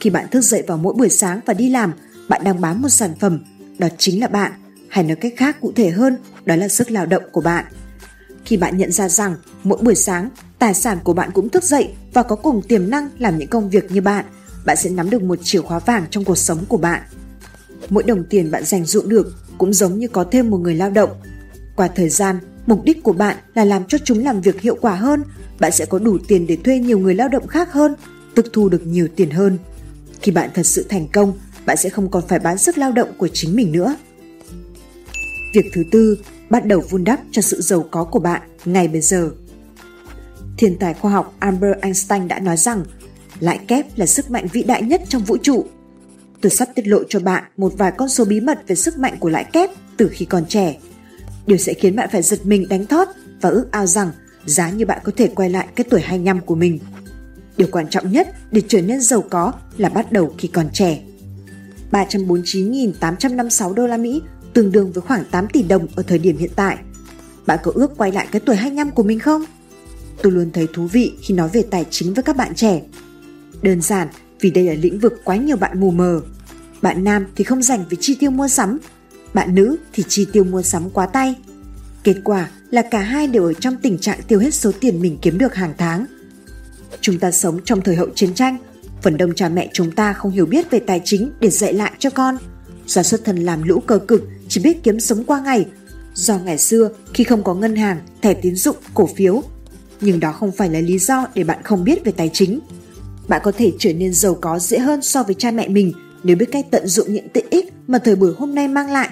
Khi 0.00 0.10
bạn 0.10 0.26
thức 0.30 0.40
dậy 0.40 0.62
vào 0.66 0.78
mỗi 0.78 0.94
buổi 0.94 1.08
sáng 1.08 1.40
và 1.46 1.54
đi 1.54 1.68
làm, 1.68 1.92
bạn 2.28 2.44
đang 2.44 2.60
bán 2.60 2.82
một 2.82 2.88
sản 2.88 3.10
phẩm, 3.20 3.44
đó 3.78 3.88
chính 3.98 4.20
là 4.20 4.28
bạn, 4.28 4.52
hay 4.88 5.04
nói 5.04 5.16
cách 5.16 5.34
khác 5.36 5.56
cụ 5.60 5.72
thể 5.76 5.90
hơn, 5.90 6.16
đó 6.44 6.56
là 6.56 6.68
sức 6.68 6.90
lao 6.90 7.06
động 7.06 7.22
của 7.32 7.40
bạn. 7.40 7.64
Khi 8.44 8.56
bạn 8.56 8.78
nhận 8.78 8.92
ra 8.92 9.08
rằng 9.08 9.36
mỗi 9.64 9.78
buổi 9.82 9.94
sáng, 9.94 10.28
tài 10.58 10.74
sản 10.74 10.98
của 11.04 11.12
bạn 11.12 11.30
cũng 11.34 11.48
thức 11.48 11.64
dậy 11.64 11.88
và 12.12 12.22
có 12.22 12.36
cùng 12.36 12.62
tiềm 12.62 12.90
năng 12.90 13.08
làm 13.18 13.38
những 13.38 13.48
công 13.48 13.70
việc 13.70 13.90
như 13.90 14.00
bạn, 14.00 14.24
bạn 14.64 14.76
sẽ 14.76 14.90
nắm 14.90 15.10
được 15.10 15.22
một 15.22 15.38
chìa 15.42 15.60
khóa 15.60 15.78
vàng 15.78 16.06
trong 16.10 16.24
cuộc 16.24 16.38
sống 16.38 16.64
của 16.68 16.76
bạn. 16.76 17.02
Mỗi 17.88 18.02
đồng 18.02 18.24
tiền 18.24 18.50
bạn 18.50 18.64
dành 18.64 18.84
dụng 18.84 19.08
được 19.08 19.34
cũng 19.58 19.72
giống 19.72 19.98
như 19.98 20.08
có 20.08 20.24
thêm 20.30 20.50
một 20.50 20.58
người 20.58 20.74
lao 20.74 20.90
động. 20.90 21.10
Qua 21.76 21.88
thời 21.88 22.08
gian, 22.08 22.38
mục 22.66 22.84
đích 22.84 23.02
của 23.02 23.12
bạn 23.12 23.36
là 23.54 23.64
làm 23.64 23.84
cho 23.84 23.98
chúng 24.04 24.24
làm 24.24 24.40
việc 24.40 24.60
hiệu 24.60 24.76
quả 24.80 24.94
hơn, 24.94 25.22
bạn 25.60 25.72
sẽ 25.72 25.86
có 25.86 25.98
đủ 25.98 26.18
tiền 26.28 26.46
để 26.46 26.56
thuê 26.56 26.78
nhiều 26.78 26.98
người 26.98 27.14
lao 27.14 27.28
động 27.28 27.46
khác 27.46 27.72
hơn, 27.72 27.94
tức 28.34 28.46
thu 28.52 28.68
được 28.68 28.86
nhiều 28.86 29.08
tiền 29.16 29.30
hơn. 29.30 29.58
Khi 30.20 30.32
bạn 30.32 30.50
thật 30.54 30.66
sự 30.66 30.86
thành 30.88 31.08
công, 31.12 31.32
bạn 31.66 31.76
sẽ 31.76 31.88
không 31.88 32.10
còn 32.10 32.28
phải 32.28 32.38
bán 32.38 32.58
sức 32.58 32.78
lao 32.78 32.92
động 32.92 33.08
của 33.18 33.28
chính 33.32 33.56
mình 33.56 33.72
nữa. 33.72 33.96
Việc 35.54 35.70
thứ 35.74 35.82
tư, 35.90 36.18
bắt 36.50 36.66
đầu 36.66 36.82
vun 36.90 37.04
đắp 37.04 37.20
cho 37.30 37.42
sự 37.42 37.60
giàu 37.60 37.88
có 37.90 38.04
của 38.04 38.18
bạn 38.18 38.42
ngay 38.64 38.88
bây 38.88 39.00
giờ. 39.00 39.30
Thiên 40.58 40.78
tài 40.78 40.94
khoa 40.94 41.12
học 41.12 41.36
Albert 41.38 41.80
Einstein 41.80 42.28
đã 42.28 42.38
nói 42.38 42.56
rằng 42.56 42.84
lãi 43.40 43.58
kép 43.68 43.98
là 43.98 44.06
sức 44.06 44.30
mạnh 44.30 44.46
vĩ 44.52 44.62
đại 44.62 44.82
nhất 44.82 45.02
trong 45.08 45.22
vũ 45.22 45.36
trụ. 45.36 45.66
Tôi 46.40 46.50
sắp 46.50 46.68
tiết 46.74 46.86
lộ 46.86 46.98
cho 47.08 47.20
bạn 47.20 47.44
một 47.56 47.72
vài 47.78 47.92
con 47.96 48.08
số 48.08 48.24
bí 48.24 48.40
mật 48.40 48.58
về 48.66 48.74
sức 48.74 48.98
mạnh 48.98 49.16
của 49.20 49.28
lãi 49.28 49.44
kép 49.44 49.70
từ 49.96 50.08
khi 50.12 50.24
còn 50.24 50.46
trẻ. 50.46 50.76
Điều 51.46 51.58
sẽ 51.58 51.74
khiến 51.74 51.96
bạn 51.96 52.08
phải 52.12 52.22
giật 52.22 52.46
mình 52.46 52.68
đánh 52.68 52.86
thót 52.86 53.08
và 53.40 53.50
ước 53.50 53.66
ao 53.70 53.86
rằng 53.86 54.10
giá 54.44 54.70
như 54.70 54.86
bạn 54.86 54.98
có 55.04 55.12
thể 55.16 55.28
quay 55.28 55.50
lại 55.50 55.66
cái 55.74 55.84
tuổi 55.90 56.00
25 56.00 56.40
của 56.40 56.54
mình. 56.54 56.78
Điều 57.56 57.68
quan 57.72 57.88
trọng 57.90 58.12
nhất 58.12 58.28
để 58.50 58.62
trở 58.68 58.82
nên 58.82 59.00
giàu 59.00 59.24
có 59.30 59.52
là 59.76 59.88
bắt 59.88 60.12
đầu 60.12 60.34
khi 60.38 60.48
còn 60.48 60.68
trẻ. 60.72 61.00
349.856 61.92 63.74
đô 63.74 63.86
la 63.86 63.96
Mỹ 63.96 64.22
tương 64.52 64.72
đương 64.72 64.92
với 64.92 65.02
khoảng 65.02 65.24
8 65.30 65.46
tỷ 65.52 65.62
đồng 65.62 65.86
ở 65.96 66.02
thời 66.02 66.18
điểm 66.18 66.36
hiện 66.36 66.50
tại. 66.56 66.76
Bạn 67.46 67.58
có 67.62 67.72
ước 67.74 67.90
quay 67.96 68.12
lại 68.12 68.28
cái 68.32 68.40
tuổi 68.40 68.56
25 68.56 68.90
của 68.90 69.02
mình 69.02 69.18
không? 69.18 69.44
Tôi 70.22 70.32
luôn 70.32 70.50
thấy 70.52 70.68
thú 70.72 70.86
vị 70.86 71.12
khi 71.22 71.34
nói 71.34 71.48
về 71.52 71.62
tài 71.70 71.84
chính 71.90 72.14
với 72.14 72.22
các 72.22 72.36
bạn 72.36 72.54
trẻ. 72.54 72.82
Đơn 73.62 73.82
giản 73.82 74.08
vì 74.40 74.50
đây 74.50 74.64
là 74.64 74.74
lĩnh 74.74 74.98
vực 74.98 75.20
quá 75.24 75.36
nhiều 75.36 75.56
bạn 75.56 75.80
mù 75.80 75.90
mờ. 75.90 76.20
Bạn 76.82 77.04
nam 77.04 77.26
thì 77.36 77.44
không 77.44 77.62
dành 77.62 77.84
về 77.90 77.96
chi 78.00 78.16
tiêu 78.20 78.30
mua 78.30 78.48
sắm, 78.48 78.78
bạn 79.34 79.54
nữ 79.54 79.76
thì 79.92 80.04
chi 80.08 80.26
tiêu 80.32 80.44
mua 80.44 80.62
sắm 80.62 80.90
quá 80.90 81.06
tay. 81.06 81.34
Kết 82.04 82.16
quả 82.24 82.50
là 82.70 82.82
cả 82.90 83.00
hai 83.00 83.26
đều 83.26 83.44
ở 83.44 83.52
trong 83.52 83.76
tình 83.76 83.98
trạng 83.98 84.22
tiêu 84.28 84.38
hết 84.38 84.54
số 84.54 84.72
tiền 84.80 85.00
mình 85.00 85.18
kiếm 85.22 85.38
được 85.38 85.54
hàng 85.54 85.74
tháng. 85.78 86.06
Chúng 87.00 87.18
ta 87.18 87.30
sống 87.30 87.60
trong 87.64 87.80
thời 87.80 87.96
hậu 87.96 88.08
chiến 88.14 88.34
tranh, 88.34 88.56
phần 89.02 89.16
đông 89.16 89.34
cha 89.34 89.48
mẹ 89.48 89.70
chúng 89.72 89.90
ta 89.90 90.12
không 90.12 90.30
hiểu 90.30 90.46
biết 90.46 90.70
về 90.70 90.78
tài 90.78 91.00
chính 91.04 91.30
để 91.40 91.50
dạy 91.50 91.72
lại 91.72 91.92
cho 91.98 92.10
con. 92.10 92.36
Do 92.86 93.02
xuất 93.02 93.24
thân 93.24 93.36
làm 93.36 93.62
lũ 93.62 93.80
cơ 93.86 93.98
cực, 93.98 94.28
chỉ 94.48 94.60
biết 94.60 94.82
kiếm 94.82 95.00
sống 95.00 95.24
qua 95.24 95.40
ngày. 95.40 95.66
Do 96.14 96.38
ngày 96.38 96.58
xưa 96.58 96.90
khi 97.14 97.24
không 97.24 97.44
có 97.44 97.54
ngân 97.54 97.76
hàng, 97.76 98.00
thẻ 98.22 98.34
tín 98.34 98.56
dụng, 98.56 98.76
cổ 98.94 99.08
phiếu. 99.16 99.42
Nhưng 100.00 100.20
đó 100.20 100.32
không 100.32 100.52
phải 100.52 100.70
là 100.70 100.80
lý 100.80 100.98
do 100.98 101.26
để 101.34 101.44
bạn 101.44 101.58
không 101.62 101.84
biết 101.84 102.04
về 102.04 102.12
tài 102.12 102.30
chính. 102.32 102.60
Bạn 103.28 103.40
có 103.44 103.52
thể 103.52 103.72
trở 103.78 103.92
nên 103.92 104.14
giàu 104.14 104.38
có 104.40 104.58
dễ 104.58 104.78
hơn 104.78 105.02
so 105.02 105.22
với 105.22 105.34
cha 105.34 105.50
mẹ 105.50 105.68
mình 105.68 105.92
nếu 106.22 106.36
biết 106.36 106.52
cách 106.52 106.66
tận 106.70 106.86
dụng 106.86 107.12
những 107.12 107.28
tiện 107.28 107.46
ích 107.50 107.72
mà 107.86 107.98
thời 107.98 108.16
buổi 108.16 108.34
hôm 108.38 108.54
nay 108.54 108.68
mang 108.68 108.90
lại. 108.90 109.08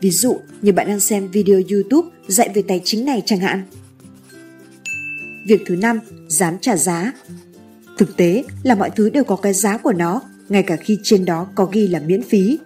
Ví 0.00 0.10
dụ 0.10 0.40
như 0.62 0.72
bạn 0.72 0.86
đang 0.86 1.00
xem 1.00 1.28
video 1.28 1.60
YouTube 1.70 2.08
dạy 2.28 2.50
về 2.54 2.62
tài 2.68 2.80
chính 2.84 3.04
này 3.04 3.22
chẳng 3.26 3.40
hạn. 3.40 3.62
Việc 5.46 5.60
thứ 5.66 5.76
năm, 5.76 6.00
dám 6.28 6.58
trả 6.60 6.76
giá. 6.76 7.12
Thực 8.00 8.16
tế 8.16 8.44
là 8.62 8.74
mọi 8.74 8.90
thứ 8.90 9.10
đều 9.10 9.24
có 9.24 9.36
cái 9.36 9.52
giá 9.52 9.76
của 9.76 9.92
nó, 9.92 10.22
ngay 10.48 10.62
cả 10.62 10.76
khi 10.76 10.98
trên 11.02 11.24
đó 11.24 11.46
có 11.54 11.68
ghi 11.72 11.88
là 11.88 12.00
miễn 12.00 12.22
phí. 12.22 12.58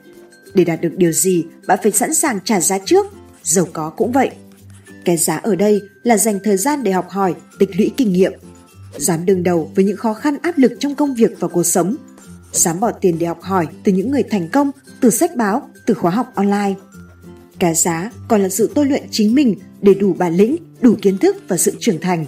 Để 0.54 0.64
đạt 0.64 0.80
được 0.80 0.92
điều 0.96 1.12
gì, 1.12 1.44
bạn 1.66 1.78
phải 1.82 1.92
sẵn 1.92 2.14
sàng 2.14 2.38
trả 2.44 2.60
giá 2.60 2.78
trước, 2.84 3.06
giàu 3.42 3.66
có 3.72 3.90
cũng 3.90 4.12
vậy. 4.12 4.30
Cái 5.04 5.16
giá 5.16 5.36
ở 5.36 5.54
đây 5.54 5.80
là 6.02 6.16
dành 6.16 6.38
thời 6.44 6.56
gian 6.56 6.82
để 6.82 6.92
học 6.92 7.10
hỏi, 7.10 7.34
tích 7.58 7.76
lũy 7.76 7.90
kinh 7.96 8.12
nghiệm. 8.12 8.32
Dám 8.96 9.26
đương 9.26 9.42
đầu 9.42 9.70
với 9.74 9.84
những 9.84 9.96
khó 9.96 10.14
khăn 10.14 10.36
áp 10.42 10.58
lực 10.58 10.72
trong 10.78 10.94
công 10.94 11.14
việc 11.14 11.40
và 11.40 11.48
cuộc 11.48 11.64
sống. 11.64 11.96
Dám 12.52 12.80
bỏ 12.80 12.90
tiền 12.90 13.18
để 13.18 13.26
học 13.26 13.42
hỏi 13.42 13.66
từ 13.84 13.92
những 13.92 14.10
người 14.10 14.22
thành 14.22 14.48
công, 14.48 14.70
từ 15.00 15.10
sách 15.10 15.36
báo, 15.36 15.68
từ 15.86 15.94
khóa 15.94 16.10
học 16.10 16.32
online. 16.34 16.74
Cái 17.58 17.74
giá 17.74 18.10
còn 18.28 18.42
là 18.42 18.48
sự 18.48 18.70
tôi 18.74 18.86
luyện 18.86 19.02
chính 19.10 19.34
mình 19.34 19.54
để 19.82 19.94
đủ 19.94 20.14
bản 20.18 20.36
lĩnh, 20.36 20.56
đủ 20.80 20.94
kiến 21.02 21.18
thức 21.18 21.36
và 21.48 21.56
sự 21.56 21.72
trưởng 21.80 22.00
thành. 22.00 22.26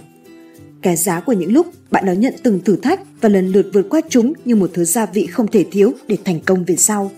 Cái 0.81 0.95
giá 0.95 1.19
của 1.19 1.33
những 1.33 1.53
lúc 1.53 1.67
bạn 1.91 2.05
đón 2.05 2.19
nhận 2.19 2.33
từng 2.43 2.59
thử 2.65 2.75
thách 2.75 2.99
và 3.21 3.29
lần 3.29 3.47
lượt 3.47 3.69
vượt 3.73 3.87
qua 3.89 4.01
chúng 4.09 4.33
như 4.45 4.55
một 4.55 4.69
thứ 4.73 4.85
gia 4.85 5.05
vị 5.05 5.25
không 5.25 5.47
thể 5.47 5.65
thiếu 5.71 5.93
để 6.07 6.17
thành 6.25 6.39
công 6.39 6.63
về 6.65 6.75
sau. 6.75 7.11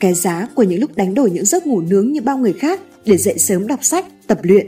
Cái 0.00 0.14
giá 0.14 0.48
của 0.54 0.62
những 0.62 0.80
lúc 0.80 0.96
đánh 0.96 1.14
đổi 1.14 1.30
những 1.30 1.44
giấc 1.44 1.66
ngủ 1.66 1.80
nướng 1.80 2.12
như 2.12 2.20
bao 2.20 2.38
người 2.38 2.52
khác 2.52 2.80
để 3.04 3.16
dậy 3.16 3.38
sớm 3.38 3.66
đọc 3.66 3.84
sách, 3.84 4.04
tập 4.26 4.38
luyện. 4.42 4.66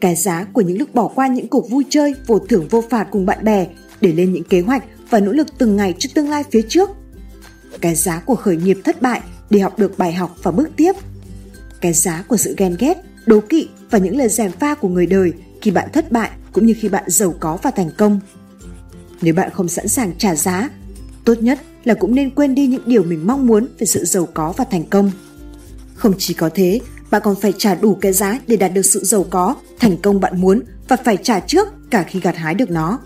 Cái 0.00 0.14
giá 0.14 0.44
của 0.52 0.60
những 0.60 0.78
lúc 0.78 0.94
bỏ 0.94 1.08
qua 1.08 1.26
những 1.26 1.48
cuộc 1.48 1.70
vui 1.70 1.84
chơi 1.88 2.14
vô 2.26 2.38
thưởng 2.38 2.68
vô 2.70 2.84
phạt 2.90 3.06
cùng 3.10 3.26
bạn 3.26 3.44
bè 3.44 3.66
để 4.00 4.12
lên 4.12 4.32
những 4.32 4.44
kế 4.44 4.60
hoạch 4.60 4.84
và 5.10 5.20
nỗ 5.20 5.32
lực 5.32 5.46
từng 5.58 5.76
ngày 5.76 5.94
cho 5.98 6.08
tương 6.14 6.30
lai 6.30 6.44
phía 6.50 6.62
trước. 6.68 6.90
Cái 7.80 7.94
giá 7.94 8.20
của 8.20 8.34
khởi 8.34 8.56
nghiệp 8.56 8.78
thất 8.84 9.02
bại 9.02 9.20
để 9.50 9.60
học 9.60 9.78
được 9.78 9.98
bài 9.98 10.12
học 10.12 10.36
và 10.42 10.50
bước 10.50 10.68
tiếp. 10.76 10.92
Cái 11.80 11.92
giá 11.92 12.24
của 12.28 12.36
sự 12.36 12.54
ghen 12.56 12.76
ghét, 12.78 12.94
đố 13.26 13.40
kỵ 13.40 13.68
và 13.90 13.98
những 13.98 14.16
lời 14.16 14.28
gièm 14.28 14.50
pha 14.52 14.74
của 14.74 14.88
người 14.88 15.06
đời 15.06 15.32
khi 15.60 15.70
bạn 15.70 15.88
thất 15.92 16.12
bại 16.12 16.30
cũng 16.56 16.66
như 16.66 16.74
khi 16.80 16.88
bạn 16.88 17.04
giàu 17.06 17.34
có 17.40 17.58
và 17.62 17.70
thành 17.70 17.90
công. 17.98 18.20
Nếu 19.22 19.34
bạn 19.34 19.50
không 19.54 19.68
sẵn 19.68 19.88
sàng 19.88 20.12
trả 20.18 20.34
giá, 20.34 20.70
tốt 21.24 21.42
nhất 21.42 21.60
là 21.84 21.94
cũng 21.94 22.14
nên 22.14 22.30
quên 22.30 22.54
đi 22.54 22.66
những 22.66 22.82
điều 22.86 23.02
mình 23.02 23.26
mong 23.26 23.46
muốn 23.46 23.68
về 23.78 23.86
sự 23.86 24.04
giàu 24.04 24.28
có 24.34 24.52
và 24.56 24.64
thành 24.70 24.84
công. 24.84 25.10
Không 25.94 26.14
chỉ 26.18 26.34
có 26.34 26.50
thế, 26.54 26.80
bạn 27.10 27.22
còn 27.24 27.34
phải 27.40 27.52
trả 27.58 27.74
đủ 27.74 27.94
cái 27.94 28.12
giá 28.12 28.40
để 28.46 28.56
đạt 28.56 28.74
được 28.74 28.82
sự 28.82 29.04
giàu 29.04 29.26
có, 29.30 29.56
thành 29.78 29.96
công 30.02 30.20
bạn 30.20 30.40
muốn 30.40 30.62
và 30.88 30.96
phải 30.96 31.16
trả 31.22 31.40
trước 31.40 31.68
cả 31.90 32.02
khi 32.02 32.20
gặt 32.20 32.36
hái 32.36 32.54
được 32.54 32.70
nó. 32.70 32.98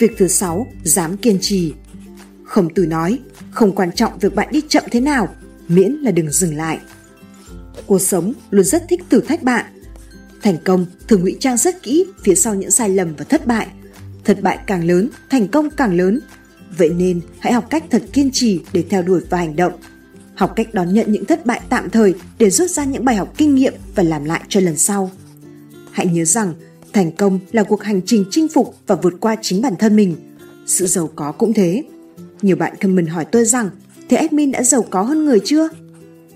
Việc 0.00 0.10
thứ 0.18 0.28
sáu, 0.28 0.66
dám 0.84 1.16
kiên 1.16 1.38
trì. 1.40 1.72
Khổng 2.44 2.74
tử 2.74 2.86
nói, 2.86 3.18
không 3.50 3.74
quan 3.74 3.92
trọng 3.92 4.18
việc 4.18 4.34
bạn 4.34 4.48
đi 4.52 4.60
chậm 4.68 4.84
thế 4.90 5.00
nào, 5.00 5.28
miễn 5.68 5.92
là 5.92 6.10
đừng 6.10 6.30
dừng 6.30 6.56
lại. 6.56 6.78
Cuộc 7.86 7.98
sống 7.98 8.32
luôn 8.50 8.64
rất 8.64 8.84
thích 8.88 9.00
thử 9.10 9.20
thách 9.20 9.42
bạn. 9.42 9.79
Thành 10.42 10.56
công 10.64 10.86
thường 11.08 11.20
ngụy 11.20 11.36
trang 11.40 11.56
rất 11.56 11.82
kỹ 11.82 12.06
phía 12.22 12.34
sau 12.34 12.54
những 12.54 12.70
sai 12.70 12.88
lầm 12.88 13.14
và 13.16 13.24
thất 13.24 13.46
bại. 13.46 13.66
Thất 14.24 14.42
bại 14.42 14.58
càng 14.66 14.84
lớn, 14.84 15.08
thành 15.30 15.48
công 15.48 15.70
càng 15.70 15.96
lớn. 15.96 16.20
Vậy 16.78 16.90
nên 16.90 17.20
hãy 17.38 17.52
học 17.52 17.66
cách 17.70 17.84
thật 17.90 18.02
kiên 18.12 18.30
trì 18.32 18.60
để 18.72 18.84
theo 18.90 19.02
đuổi 19.02 19.20
và 19.30 19.38
hành 19.38 19.56
động. 19.56 19.72
Học 20.34 20.52
cách 20.56 20.74
đón 20.74 20.94
nhận 20.94 21.12
những 21.12 21.24
thất 21.24 21.46
bại 21.46 21.60
tạm 21.68 21.90
thời 21.90 22.14
để 22.38 22.50
rút 22.50 22.70
ra 22.70 22.84
những 22.84 23.04
bài 23.04 23.16
học 23.16 23.34
kinh 23.36 23.54
nghiệm 23.54 23.74
và 23.94 24.02
làm 24.02 24.24
lại 24.24 24.42
cho 24.48 24.60
lần 24.60 24.76
sau. 24.76 25.10
Hãy 25.90 26.06
nhớ 26.06 26.24
rằng 26.24 26.54
thành 26.92 27.12
công 27.12 27.38
là 27.52 27.62
cuộc 27.62 27.82
hành 27.82 28.00
trình 28.06 28.24
chinh 28.30 28.48
phục 28.48 28.76
và 28.86 28.94
vượt 28.94 29.14
qua 29.20 29.36
chính 29.42 29.62
bản 29.62 29.74
thân 29.78 29.96
mình. 29.96 30.16
Sự 30.66 30.86
giàu 30.86 31.10
có 31.16 31.32
cũng 31.32 31.52
thế. 31.52 31.82
Nhiều 32.42 32.56
bạn 32.56 32.74
comment 32.80 33.08
hỏi 33.08 33.24
tôi 33.24 33.44
rằng 33.44 33.70
thế 34.08 34.16
admin 34.16 34.50
đã 34.50 34.62
giàu 34.62 34.82
có 34.90 35.02
hơn 35.02 35.24
người 35.24 35.40
chưa? 35.44 35.68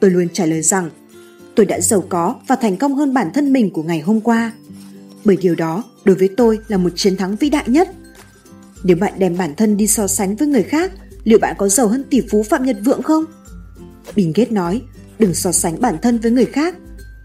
Tôi 0.00 0.10
luôn 0.10 0.28
trả 0.32 0.46
lời 0.46 0.62
rằng 0.62 0.90
tôi 1.56 1.66
đã 1.66 1.80
giàu 1.80 2.04
có 2.08 2.34
và 2.48 2.56
thành 2.56 2.76
công 2.76 2.94
hơn 2.94 3.14
bản 3.14 3.30
thân 3.34 3.52
mình 3.52 3.70
của 3.70 3.82
ngày 3.82 4.00
hôm 4.00 4.20
qua. 4.20 4.52
Bởi 5.24 5.36
điều 5.36 5.54
đó 5.54 5.84
đối 6.04 6.16
với 6.16 6.28
tôi 6.36 6.58
là 6.68 6.76
một 6.76 6.92
chiến 6.96 7.16
thắng 7.16 7.36
vĩ 7.36 7.50
đại 7.50 7.64
nhất. 7.66 7.90
Nếu 8.84 8.96
bạn 8.96 9.12
đem 9.18 9.36
bản 9.36 9.54
thân 9.56 9.76
đi 9.76 9.86
so 9.86 10.06
sánh 10.06 10.36
với 10.36 10.48
người 10.48 10.62
khác, 10.62 10.92
liệu 11.24 11.38
bạn 11.38 11.54
có 11.58 11.68
giàu 11.68 11.88
hơn 11.88 12.04
tỷ 12.10 12.20
phú 12.30 12.42
Phạm 12.42 12.64
Nhật 12.64 12.76
Vượng 12.84 13.02
không? 13.02 13.24
bình 14.16 14.32
Gates 14.34 14.52
nói, 14.52 14.82
đừng 15.18 15.34
so 15.34 15.52
sánh 15.52 15.80
bản 15.80 15.96
thân 16.02 16.18
với 16.18 16.30
người 16.30 16.44
khác. 16.44 16.74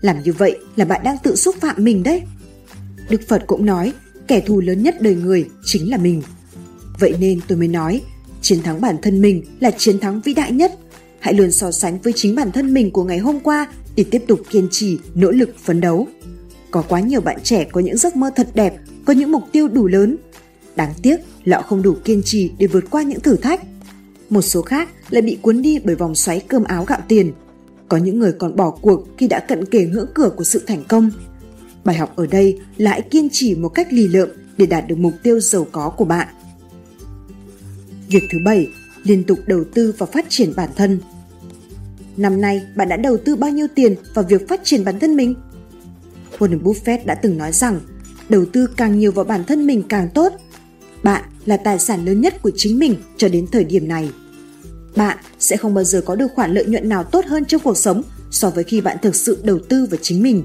Làm 0.02 0.24
như 0.24 0.34
vậy 0.34 0.58
là 0.76 0.86
bạn 0.86 1.02
đang 1.04 1.18
tự 1.24 1.36
xúc 1.36 1.56
phạm 1.62 1.76
mình 1.84 2.04
đấy. 2.04 2.22
Đức 3.10 3.22
Phật 3.28 3.44
cũng 3.48 3.66
nói, 3.66 3.94
kẻ 4.28 4.42
thù 4.42 4.60
lớn 4.60 4.84
nhất 4.84 4.96
đời 5.02 5.16
người 5.16 5.50
chính 5.64 5.90
là 5.90 5.98
mình. 5.98 6.22
Vậy 7.00 7.16
nên 7.20 7.40
tôi 7.48 7.58
mới 7.58 7.68
nói, 7.68 8.02
chiến 8.42 8.64
thắng 8.64 8.82
bản 8.82 8.96
thân 9.02 9.22
mình 9.22 9.44
là 9.60 9.72
chiến 9.72 10.00
thắng 10.00 10.22
vĩ 10.22 10.34
đại 10.34 10.52
nhất. 10.52 10.72
Hãy 11.20 11.34
luôn 11.34 11.52
so 11.52 11.72
sánh 11.72 12.02
với 12.02 12.14
chính 12.16 12.36
bản 12.36 12.52
thân 12.52 12.74
mình 12.74 12.92
của 12.92 13.04
ngày 13.04 13.18
hôm 13.18 13.40
qua 13.40 13.68
để 13.96 14.06
tiếp 14.12 14.24
tục 14.28 14.40
kiên 14.50 14.68
trì, 14.72 15.00
nỗ 15.16 15.32
lực 15.32 15.50
phấn 15.58 15.82
đấu. 15.82 16.08
Có 16.72 16.82
quá 16.82 17.00
nhiều 17.00 17.22
bạn 17.22 17.38
trẻ 17.44 17.68
có 17.72 17.82
những 17.82 17.98
giấc 17.98 18.16
mơ 18.16 18.30
thật 18.36 18.50
đẹp, 18.54 18.76
có 19.06 19.14
những 19.14 19.32
mục 19.32 19.44
tiêu 19.52 19.68
đủ 19.68 19.88
lớn. 19.88 20.18
Đáng 20.76 20.94
tiếc 21.02 21.18
là 21.44 21.58
họ 21.58 21.64
không 21.64 21.82
đủ 21.82 21.96
kiên 22.04 22.24
trì 22.24 22.52
để 22.58 22.68
vượt 22.68 22.84
qua 22.90 23.04
những 23.04 23.20
thử 23.20 23.36
thách. 23.36 23.62
Một 24.30 24.42
số 24.42 24.62
khác 24.62 24.90
lại 25.10 25.22
bị 25.22 25.38
cuốn 25.42 25.62
đi 25.62 25.80
bởi 25.84 25.96
vòng 25.96 26.16
xoáy 26.16 26.40
cơm 26.40 26.64
áo 26.64 26.86
gạo 26.86 27.00
tiền. 27.08 27.32
Có 27.88 27.98
những 27.98 28.20
người 28.20 28.32
còn 28.32 28.56
bỏ 28.56 28.70
cuộc 28.70 29.08
khi 29.18 29.28
đã 29.28 29.40
cận 29.40 29.66
kề 29.66 29.86
ngưỡng 29.86 30.10
cửa 30.14 30.30
của 30.38 30.44
sự 30.44 30.64
thành 30.68 30.84
công. 30.88 31.12
Bài 31.84 31.96
học 31.96 32.14
ở 32.16 32.28
đây 32.28 32.60
là 32.78 32.92
hãy 32.92 33.02
kiên 33.02 33.30
trì 33.32 33.56
một 33.56 33.70
cách 33.70 33.94
lì 33.94 34.08
lợm 34.08 34.30
để 34.58 34.66
đạt 34.66 34.88
được 34.88 34.98
mục 34.98 35.14
tiêu 35.24 35.40
giàu 35.40 35.68
có 35.72 35.90
của 35.90 36.06
bạn. 36.06 36.28
Việc 38.10 38.24
thứ 38.32 38.38
bảy, 38.46 38.68
liên 39.04 39.24
tục 39.24 39.40
đầu 39.48 39.64
tư 39.74 39.94
và 39.98 40.06
phát 40.06 40.26
triển 40.30 40.54
bản 40.56 40.70
thân. 40.76 41.00
Năm 42.20 42.42
nay, 42.42 42.62
bạn 42.76 42.90
đã 42.90 42.98
đầu 42.98 43.18
tư 43.18 43.36
bao 43.36 43.50
nhiêu 43.50 43.68
tiền 43.76 43.96
vào 44.14 44.26
việc 44.30 44.48
phát 44.48 44.62
triển 44.64 44.84
bản 44.84 45.00
thân 45.00 45.16
mình? 45.16 45.36
Warren 46.40 46.62
Buffett 46.64 47.06
đã 47.06 47.16
từng 47.16 47.38
nói 47.38 47.52
rằng, 47.52 47.80
đầu 48.30 48.46
tư 48.46 48.68
càng 48.78 49.00
nhiều 49.00 49.12
vào 49.12 49.26
bản 49.26 49.44
thân 49.44 49.68
mình 49.68 49.84
càng 49.90 50.10
tốt. 50.14 50.34
Bạn 51.04 51.24
là 51.46 51.58
tài 51.58 51.80
sản 51.80 52.06
lớn 52.06 52.22
nhất 52.22 52.42
của 52.42 52.52
chính 52.56 52.80
mình 52.80 52.96
cho 53.18 53.30
đến 53.30 53.48
thời 53.52 53.64
điểm 53.64 53.88
này. 53.88 54.12
Bạn 54.96 55.18
sẽ 55.40 55.58
không 55.58 55.74
bao 55.74 55.84
giờ 55.84 56.02
có 56.06 56.16
được 56.16 56.28
khoản 56.36 56.54
lợi 56.54 56.66
nhuận 56.66 56.90
nào 56.90 57.04
tốt 57.04 57.26
hơn 57.26 57.46
trong 57.46 57.62
cuộc 57.64 57.78
sống 57.78 58.02
so 58.32 58.50
với 58.50 58.64
khi 58.64 58.82
bạn 58.82 58.98
thực 59.02 59.16
sự 59.16 59.38
đầu 59.44 59.60
tư 59.70 59.86
vào 59.86 60.00
chính 60.02 60.24
mình. 60.24 60.44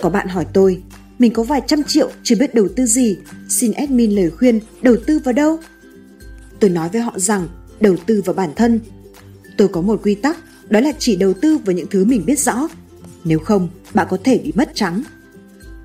Có 0.00 0.10
bạn 0.10 0.28
hỏi 0.28 0.46
tôi, 0.52 0.82
mình 1.18 1.32
có 1.32 1.42
vài 1.42 1.62
trăm 1.66 1.82
triệu 1.82 2.10
chưa 2.22 2.36
biết 2.36 2.54
đầu 2.54 2.68
tư 2.76 2.86
gì, 2.86 3.18
xin 3.48 3.72
admin 3.72 4.10
lời 4.10 4.30
khuyên 4.30 4.60
đầu 4.82 4.96
tư 5.06 5.20
vào 5.24 5.32
đâu? 5.32 5.58
Tôi 6.60 6.70
nói 6.70 6.88
với 6.88 7.00
họ 7.00 7.18
rằng 7.18 7.48
đầu 7.80 7.96
tư 8.06 8.22
vào 8.24 8.34
bản 8.34 8.50
thân. 8.56 8.80
Tôi 9.56 9.68
có 9.68 9.80
một 9.80 10.00
quy 10.02 10.14
tắc, 10.14 10.36
đó 10.72 10.80
là 10.80 10.92
chỉ 10.98 11.16
đầu 11.16 11.32
tư 11.32 11.58
vào 11.58 11.76
những 11.76 11.86
thứ 11.90 12.04
mình 12.04 12.22
biết 12.26 12.38
rõ. 12.38 12.68
Nếu 13.24 13.38
không, 13.38 13.68
bạn 13.94 14.06
có 14.10 14.18
thể 14.24 14.38
bị 14.38 14.52
mất 14.54 14.70
trắng. 14.74 15.02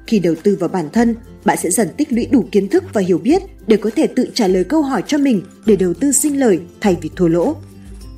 Khi 0.08 0.20
đầu 0.20 0.36
tư 0.44 0.58
vào 0.60 0.70
bản 0.70 0.90
thân, 0.94 1.16
bạn 1.46 1.58
sẽ 1.64 1.70
dần 1.70 1.88
tích 1.98 2.12
lũy 2.12 2.26
đủ 2.26 2.46
kiến 2.52 2.68
thức 2.68 2.84
và 2.94 3.02
hiểu 3.02 3.18
biết 3.18 3.42
để 3.68 3.78
có 3.78 3.90
thể 3.96 4.08
tự 4.08 4.28
trả 4.34 4.48
lời 4.48 4.64
câu 4.64 4.82
hỏi 4.82 5.04
cho 5.08 5.18
mình 5.18 5.42
để 5.66 5.76
đầu 5.76 5.94
tư 5.94 6.12
sinh 6.12 6.40
lời 6.40 6.60
thay 6.82 6.98
vì 7.02 7.10
thua 7.16 7.28
lỗ. 7.28 7.56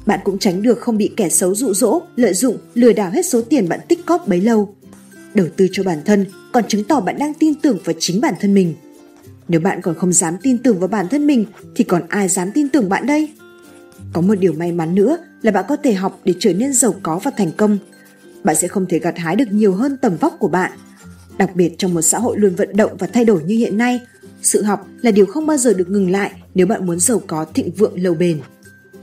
Bạn 0.06 0.20
cũng 0.24 0.40
tránh 0.40 0.62
được 0.62 0.80
không 0.80 0.98
bị 0.98 1.12
kẻ 1.18 1.30
xấu 1.30 1.56
dụ 1.56 1.74
dỗ, 1.74 2.02
lợi 2.16 2.34
dụng, 2.34 2.58
lừa 2.74 2.94
đảo 2.94 3.12
hết 3.12 3.26
số 3.26 3.42
tiền 3.42 3.70
bạn 3.70 3.80
tích 3.88 4.06
cóp 4.06 4.28
bấy 4.28 4.42
lâu. 4.42 4.76
Đầu 5.34 5.48
tư 5.58 5.68
cho 5.72 5.84
bản 5.84 6.02
thân 6.06 6.26
còn 6.52 6.64
chứng 6.68 6.84
tỏ 6.84 7.00
bạn 7.00 7.18
đang 7.20 7.34
tin 7.34 7.54
tưởng 7.56 7.78
vào 7.86 7.96
chính 8.00 8.22
bản 8.22 8.34
thân 8.40 8.54
mình. 8.54 8.74
Nếu 9.48 9.62
bạn 9.62 9.82
còn 9.82 9.96
không 9.96 10.14
dám 10.14 10.38
tin 10.42 10.58
tưởng 10.58 10.80
vào 10.80 10.88
bản 10.88 11.08
thân 11.08 11.28
mình 11.28 11.46
thì 11.76 11.84
còn 11.84 12.02
ai 12.10 12.28
dám 12.28 12.52
tin 12.52 12.70
tưởng 12.70 12.90
bạn 12.90 13.08
đây? 13.08 13.30
Có 14.14 14.22
một 14.22 14.36
điều 14.36 14.54
may 14.54 14.72
mắn 14.72 14.96
nữa 14.96 15.18
là 15.42 15.52
bạn 15.52 15.66
có 15.68 15.76
thể 15.76 15.94
học 15.94 16.20
để 16.26 16.34
trở 16.40 16.54
nên 16.54 16.74
giàu 16.74 16.96
có 17.04 17.20
và 17.24 17.32
thành 17.38 17.52
công. 17.52 17.78
Bạn 18.44 18.56
sẽ 18.56 18.68
không 18.68 18.86
thể 18.86 19.00
gặt 19.00 19.18
hái 19.18 19.36
được 19.36 19.52
nhiều 19.52 19.74
hơn 19.74 19.98
tầm 19.98 20.18
vóc 20.18 20.36
của 20.40 20.48
bạn. 20.48 20.72
Đặc 21.38 21.56
biệt 21.56 21.76
trong 21.78 21.94
một 21.94 22.02
xã 22.02 22.20
hội 22.20 22.40
luôn 22.40 22.56
vận 22.56 22.78
động 22.78 22.98
và 23.00 23.08
thay 23.08 23.26
đổi 23.26 23.44
như 23.44 23.56
hiện 23.58 23.78
nay, 23.78 24.02
sự 24.42 24.64
học 24.64 24.88
là 25.02 25.12
điều 25.12 25.26
không 25.26 25.46
bao 25.46 25.58
giờ 25.58 25.74
được 25.74 25.90
ngừng 25.90 26.12
lại 26.12 26.32
nếu 26.54 26.68
bạn 26.68 26.86
muốn 26.86 27.00
giàu 27.00 27.22
có 27.28 27.46
thịnh 27.46 27.72
vượng 27.72 28.04
lâu 28.04 28.14
bền. 28.14 28.40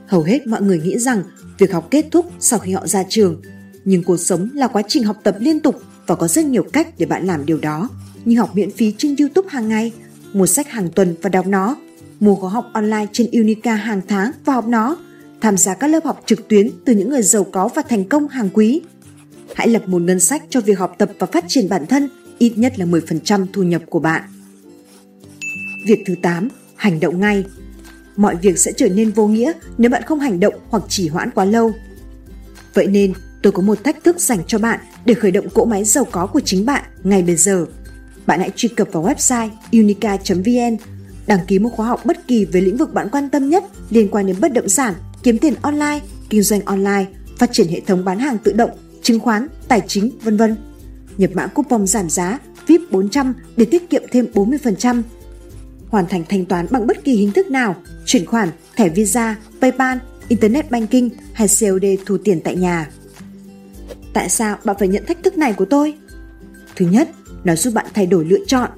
Hầu 0.06 0.22
hết 0.22 0.46
mọi 0.46 0.62
người 0.62 0.80
nghĩ 0.80 0.98
rằng 0.98 1.22
việc 1.58 1.72
học 1.72 1.88
kết 1.90 2.04
thúc 2.10 2.32
sau 2.40 2.58
khi 2.58 2.72
họ 2.72 2.86
ra 2.86 3.04
trường, 3.08 3.42
nhưng 3.84 4.02
cuộc 4.02 4.16
sống 4.16 4.48
là 4.54 4.66
quá 4.66 4.82
trình 4.88 5.04
học 5.04 5.16
tập 5.22 5.36
liên 5.38 5.60
tục 5.60 5.82
và 6.06 6.14
có 6.14 6.28
rất 6.28 6.44
nhiều 6.44 6.62
cách 6.72 6.88
để 6.98 7.06
bạn 7.06 7.26
làm 7.26 7.46
điều 7.46 7.58
đó, 7.58 7.88
như 8.24 8.38
học 8.38 8.50
miễn 8.54 8.70
phí 8.70 8.94
trên 8.98 9.16
YouTube 9.18 9.48
hàng 9.50 9.68
ngày, 9.68 9.92
mua 10.32 10.46
sách 10.46 10.68
hàng 10.68 10.88
tuần 10.94 11.14
và 11.22 11.28
đọc 11.28 11.46
nó, 11.46 11.76
mua 12.20 12.34
khóa 12.34 12.50
học 12.50 12.66
online 12.72 13.06
trên 13.12 13.30
Unica 13.32 13.74
hàng 13.74 14.00
tháng 14.08 14.32
và 14.44 14.52
học 14.52 14.66
nó, 14.68 14.96
tham 15.40 15.56
gia 15.56 15.74
các 15.74 15.86
lớp 15.86 16.04
học 16.04 16.22
trực 16.26 16.48
tuyến 16.48 16.70
từ 16.84 16.94
những 16.94 17.10
người 17.10 17.22
giàu 17.22 17.44
có 17.44 17.68
và 17.68 17.82
thành 17.82 18.04
công 18.04 18.28
hàng 18.28 18.48
quý. 18.52 18.80
Hãy 19.54 19.68
lập 19.68 19.82
một 19.86 20.02
ngân 20.02 20.20
sách 20.20 20.42
cho 20.50 20.60
việc 20.60 20.78
học 20.78 20.94
tập 20.98 21.10
và 21.18 21.26
phát 21.26 21.44
triển 21.48 21.68
bản 21.68 21.86
thân, 21.86 22.08
ít 22.38 22.52
nhất 22.56 22.78
là 22.78 22.86
10% 22.86 23.46
thu 23.52 23.62
nhập 23.62 23.82
của 23.86 23.98
bạn. 23.98 24.22
Việc 25.86 26.02
thứ 26.06 26.14
8, 26.22 26.48
hành 26.76 27.00
động 27.00 27.20
ngay. 27.20 27.44
Mọi 28.16 28.36
việc 28.36 28.58
sẽ 28.58 28.72
trở 28.72 28.88
nên 28.88 29.10
vô 29.10 29.26
nghĩa 29.26 29.52
nếu 29.78 29.90
bạn 29.90 30.02
không 30.02 30.20
hành 30.20 30.40
động 30.40 30.54
hoặc 30.68 30.82
chỉ 30.88 31.08
hoãn 31.08 31.30
quá 31.30 31.44
lâu. 31.44 31.72
Vậy 32.74 32.86
nên, 32.86 33.12
tôi 33.42 33.52
có 33.52 33.62
một 33.62 33.84
thách 33.84 34.04
thức 34.04 34.20
dành 34.20 34.40
cho 34.46 34.58
bạn 34.58 34.80
để 35.04 35.14
khởi 35.14 35.30
động 35.30 35.48
cỗ 35.54 35.64
máy 35.64 35.84
giàu 35.84 36.04
có 36.10 36.26
của 36.26 36.40
chính 36.40 36.66
bạn 36.66 36.84
ngay 37.04 37.22
bây 37.22 37.36
giờ. 37.36 37.66
Bạn 38.26 38.40
hãy 38.40 38.50
truy 38.56 38.68
cập 38.68 38.88
vào 38.92 39.04
website 39.04 39.48
unica.vn, 39.72 40.76
đăng 41.26 41.46
ký 41.46 41.58
một 41.58 41.70
khóa 41.72 41.86
học 41.86 42.06
bất 42.06 42.26
kỳ 42.26 42.44
về 42.44 42.60
lĩnh 42.60 42.76
vực 42.76 42.94
bạn 42.94 43.08
quan 43.12 43.30
tâm 43.30 43.48
nhất 43.48 43.64
liên 43.90 44.08
quan 44.08 44.26
đến 44.26 44.36
bất 44.40 44.52
động 44.52 44.68
sản, 44.68 44.94
kiếm 45.26 45.38
tiền 45.38 45.54
online, 45.62 46.00
kinh 46.30 46.42
doanh 46.42 46.64
online, 46.64 47.06
phát 47.38 47.52
triển 47.52 47.68
hệ 47.68 47.80
thống 47.80 48.04
bán 48.04 48.18
hàng 48.18 48.38
tự 48.38 48.52
động, 48.52 48.70
chứng 49.02 49.20
khoán, 49.20 49.46
tài 49.68 49.82
chính, 49.86 50.10
vân 50.22 50.36
vân. 50.36 50.56
Nhập 51.18 51.30
mã 51.34 51.46
coupon 51.46 51.86
giảm 51.86 52.10
giá 52.10 52.38
VIP 52.66 52.80
400 52.90 53.34
để 53.56 53.64
tiết 53.64 53.90
kiệm 53.90 54.02
thêm 54.12 54.26
40%. 54.34 55.02
Hoàn 55.88 56.06
thành 56.06 56.24
thanh 56.28 56.44
toán 56.44 56.66
bằng 56.70 56.86
bất 56.86 57.04
kỳ 57.04 57.16
hình 57.16 57.32
thức 57.32 57.50
nào, 57.50 57.76
chuyển 58.04 58.26
khoản, 58.26 58.50
thẻ 58.76 58.88
Visa, 58.88 59.36
PayPal, 59.60 59.98
Internet 60.28 60.70
Banking 60.70 61.08
hay 61.32 61.48
COD 61.60 61.84
thu 62.06 62.18
tiền 62.18 62.40
tại 62.40 62.56
nhà. 62.56 62.90
Tại 64.12 64.28
sao 64.28 64.56
bạn 64.64 64.76
phải 64.78 64.88
nhận 64.88 65.06
thách 65.06 65.22
thức 65.22 65.38
này 65.38 65.52
của 65.52 65.64
tôi? 65.64 65.94
Thứ 66.76 66.86
nhất, 66.86 67.08
nó 67.44 67.54
giúp 67.54 67.74
bạn 67.74 67.86
thay 67.94 68.06
đổi 68.06 68.24
lựa 68.24 68.44
chọn. 68.46 68.70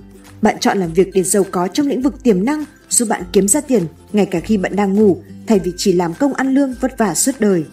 Bạn 0.42 0.58
chọn 0.60 0.78
làm 0.78 0.92
việc 0.92 1.10
để 1.14 1.22
giàu 1.22 1.44
có 1.50 1.68
trong 1.68 1.86
lĩnh 1.86 2.02
vực 2.02 2.22
tiềm 2.22 2.44
năng, 2.44 2.64
giúp 2.88 3.08
bạn 3.08 3.22
kiếm 3.32 3.48
ra 3.48 3.60
tiền 3.60 3.82
ngay 4.12 4.26
cả 4.26 4.40
khi 4.40 4.56
bạn 4.56 4.76
đang 4.76 4.94
ngủ, 4.94 5.22
thay 5.46 5.58
vì 5.58 5.72
chỉ 5.76 5.92
làm 5.92 6.14
công 6.14 6.34
ăn 6.34 6.54
lương 6.54 6.74
vất 6.80 6.98
vả 6.98 7.14
suốt 7.14 7.32
đời. 7.38 7.64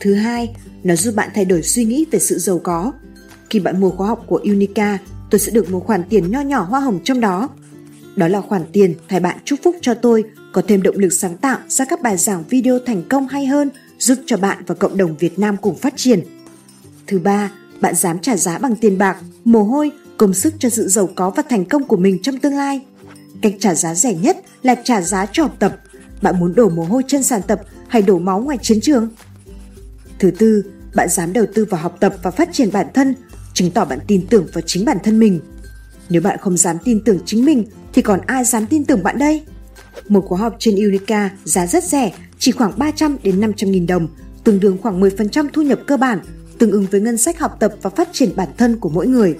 Thứ 0.00 0.14
hai, 0.14 0.56
nó 0.84 0.96
giúp 0.96 1.14
bạn 1.14 1.30
thay 1.34 1.44
đổi 1.44 1.62
suy 1.62 1.84
nghĩ 1.84 2.06
về 2.10 2.18
sự 2.18 2.38
giàu 2.38 2.58
có. 2.58 2.92
Khi 3.50 3.60
bạn 3.60 3.80
mua 3.80 3.90
khóa 3.90 4.08
học 4.08 4.24
của 4.26 4.40
Unica, 4.44 4.98
tôi 5.30 5.38
sẽ 5.38 5.52
được 5.52 5.70
một 5.70 5.86
khoản 5.86 6.02
tiền 6.08 6.30
nho 6.30 6.40
nhỏ 6.40 6.62
hoa 6.62 6.80
hồng 6.80 6.98
trong 7.04 7.20
đó. 7.20 7.48
Đó 8.16 8.28
là 8.28 8.40
khoản 8.40 8.62
tiền 8.72 8.94
thầy 9.08 9.20
bạn 9.20 9.38
chúc 9.44 9.58
phúc 9.62 9.76
cho 9.80 9.94
tôi 9.94 10.24
có 10.52 10.62
thêm 10.68 10.82
động 10.82 10.98
lực 10.98 11.12
sáng 11.12 11.36
tạo 11.36 11.58
ra 11.68 11.84
các 11.84 12.02
bài 12.02 12.16
giảng 12.16 12.44
video 12.48 12.78
thành 12.86 13.02
công 13.08 13.28
hay 13.28 13.46
hơn 13.46 13.70
giúp 13.98 14.18
cho 14.26 14.36
bạn 14.36 14.62
và 14.66 14.74
cộng 14.74 14.96
đồng 14.96 15.16
Việt 15.16 15.38
Nam 15.38 15.56
cùng 15.56 15.76
phát 15.76 15.94
triển– 15.96 16.20
Thứ 17.06 17.18
ba, 17.18 17.50
bạn 17.80 17.94
dám 17.94 18.18
trả 18.18 18.36
giá 18.36 18.58
bằng 18.58 18.76
tiền 18.76 18.98
bạc, 18.98 19.16
mồ 19.44 19.62
hôi, 19.62 19.90
công 20.16 20.34
sức 20.34 20.54
cho 20.58 20.68
sự 20.68 20.88
giàu 20.88 21.08
có 21.14 21.30
và 21.30 21.42
thành 21.48 21.64
công 21.64 21.84
của 21.84 21.96
mình 21.96 22.18
trong 22.22 22.38
tương 22.38 22.56
lai. 22.56 22.80
Cách 23.42 23.54
trả 23.60 23.74
giá 23.74 23.94
rẻ 23.94 24.14
nhất 24.14 24.36
là 24.62 24.74
trả 24.84 25.02
giá 25.02 25.26
cho 25.32 25.42
học 25.42 25.56
tập. 25.58 25.76
Bạn 26.22 26.40
muốn 26.40 26.54
đổ 26.54 26.68
mồ 26.68 26.84
hôi 26.84 27.02
trên 27.08 27.22
sàn 27.22 27.42
tập 27.42 27.60
hay 27.88 28.02
đổ 28.02 28.18
máu 28.18 28.40
ngoài 28.40 28.58
chiến 28.62 28.80
trường? 28.80 29.08
Thứ 30.18 30.30
tư, 30.30 30.64
bạn 30.94 31.08
dám 31.08 31.32
đầu 31.32 31.46
tư 31.54 31.64
vào 31.64 31.80
học 31.80 31.96
tập 32.00 32.14
và 32.22 32.30
phát 32.30 32.48
triển 32.52 32.72
bản 32.72 32.86
thân, 32.94 33.14
chứng 33.54 33.70
tỏ 33.70 33.84
bạn 33.84 33.98
tin 34.06 34.26
tưởng 34.26 34.46
vào 34.52 34.62
chính 34.66 34.84
bản 34.84 34.98
thân 35.04 35.18
mình. 35.18 35.40
Nếu 36.08 36.22
bạn 36.22 36.38
không 36.40 36.56
dám 36.56 36.76
tin 36.84 37.04
tưởng 37.04 37.18
chính 37.24 37.44
mình 37.44 37.64
thì 37.92 38.02
còn 38.02 38.20
ai 38.26 38.44
dám 38.44 38.66
tin 38.66 38.84
tưởng 38.84 39.02
bạn 39.02 39.18
đây? 39.18 39.42
Một 40.08 40.24
khóa 40.28 40.38
học 40.38 40.56
trên 40.58 40.76
Unica 40.76 41.30
giá 41.44 41.66
rất 41.66 41.84
rẻ, 41.84 42.12
chỉ 42.38 42.52
khoảng 42.52 42.78
300 42.78 43.16
đến 43.22 43.40
500 43.40 43.70
nghìn 43.70 43.86
đồng, 43.86 44.08
tương 44.44 44.60
đương 44.60 44.78
khoảng 44.82 45.00
10% 45.00 45.48
thu 45.52 45.62
nhập 45.62 45.80
cơ 45.86 45.96
bản 45.96 46.20
tương 46.58 46.70
ứng 46.70 46.86
với 46.90 47.00
ngân 47.00 47.16
sách 47.16 47.38
học 47.38 47.56
tập 47.60 47.74
và 47.82 47.90
phát 47.90 48.08
triển 48.12 48.36
bản 48.36 48.48
thân 48.58 48.76
của 48.76 48.88
mỗi 48.88 49.06
người. 49.06 49.36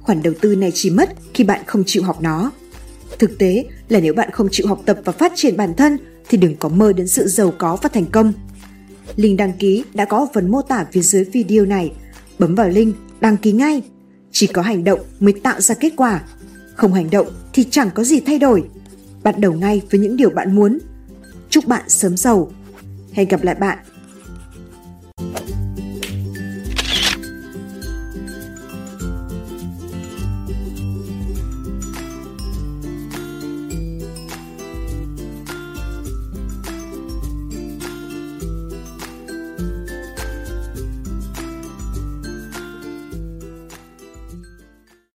Khoản 0.00 0.22
đầu 0.22 0.34
tư 0.40 0.56
này 0.56 0.72
chỉ 0.74 0.90
mất 0.90 1.10
khi 1.34 1.44
bạn 1.44 1.60
không 1.66 1.82
chịu 1.86 2.02
học 2.02 2.22
nó. 2.22 2.50
Thực 3.18 3.38
tế 3.38 3.64
là 3.88 4.00
nếu 4.00 4.14
bạn 4.14 4.30
không 4.30 4.48
chịu 4.50 4.66
học 4.66 4.82
tập 4.86 4.98
và 5.04 5.12
phát 5.12 5.32
triển 5.34 5.56
bản 5.56 5.74
thân, 5.74 5.96
thì 6.28 6.38
đừng 6.38 6.56
có 6.56 6.68
mơ 6.68 6.92
đến 6.92 7.08
sự 7.08 7.28
giàu 7.28 7.52
có 7.58 7.76
và 7.82 7.88
thành 7.88 8.06
công. 8.06 8.32
Link 9.16 9.38
đăng 9.38 9.52
ký 9.52 9.84
đã 9.94 10.04
có 10.04 10.18
ở 10.18 10.26
phần 10.34 10.50
mô 10.50 10.62
tả 10.62 10.86
phía 10.92 11.00
dưới 11.00 11.24
video 11.24 11.64
này. 11.64 11.92
Bấm 12.38 12.54
vào 12.54 12.68
link 12.68 12.96
đăng 13.20 13.36
ký 13.36 13.52
ngay. 13.52 13.82
Chỉ 14.32 14.46
có 14.46 14.62
hành 14.62 14.84
động 14.84 15.00
mới 15.20 15.32
tạo 15.32 15.60
ra 15.60 15.74
kết 15.74 15.92
quả. 15.96 16.22
Không 16.74 16.92
hành 16.92 17.10
động 17.10 17.26
thì 17.52 17.64
chẳng 17.70 17.90
có 17.94 18.04
gì 18.04 18.20
thay 18.20 18.38
đổi. 18.38 18.64
Bắt 19.22 19.38
đầu 19.38 19.52
ngay 19.52 19.82
với 19.90 20.00
những 20.00 20.16
điều 20.16 20.30
bạn 20.30 20.54
muốn. 20.54 20.78
Chúc 21.50 21.66
bạn 21.66 21.82
sớm 21.88 22.16
giàu. 22.16 22.52
Hẹn 23.12 23.28
gặp 23.28 23.42
lại 23.42 23.54
bạn 23.54 23.78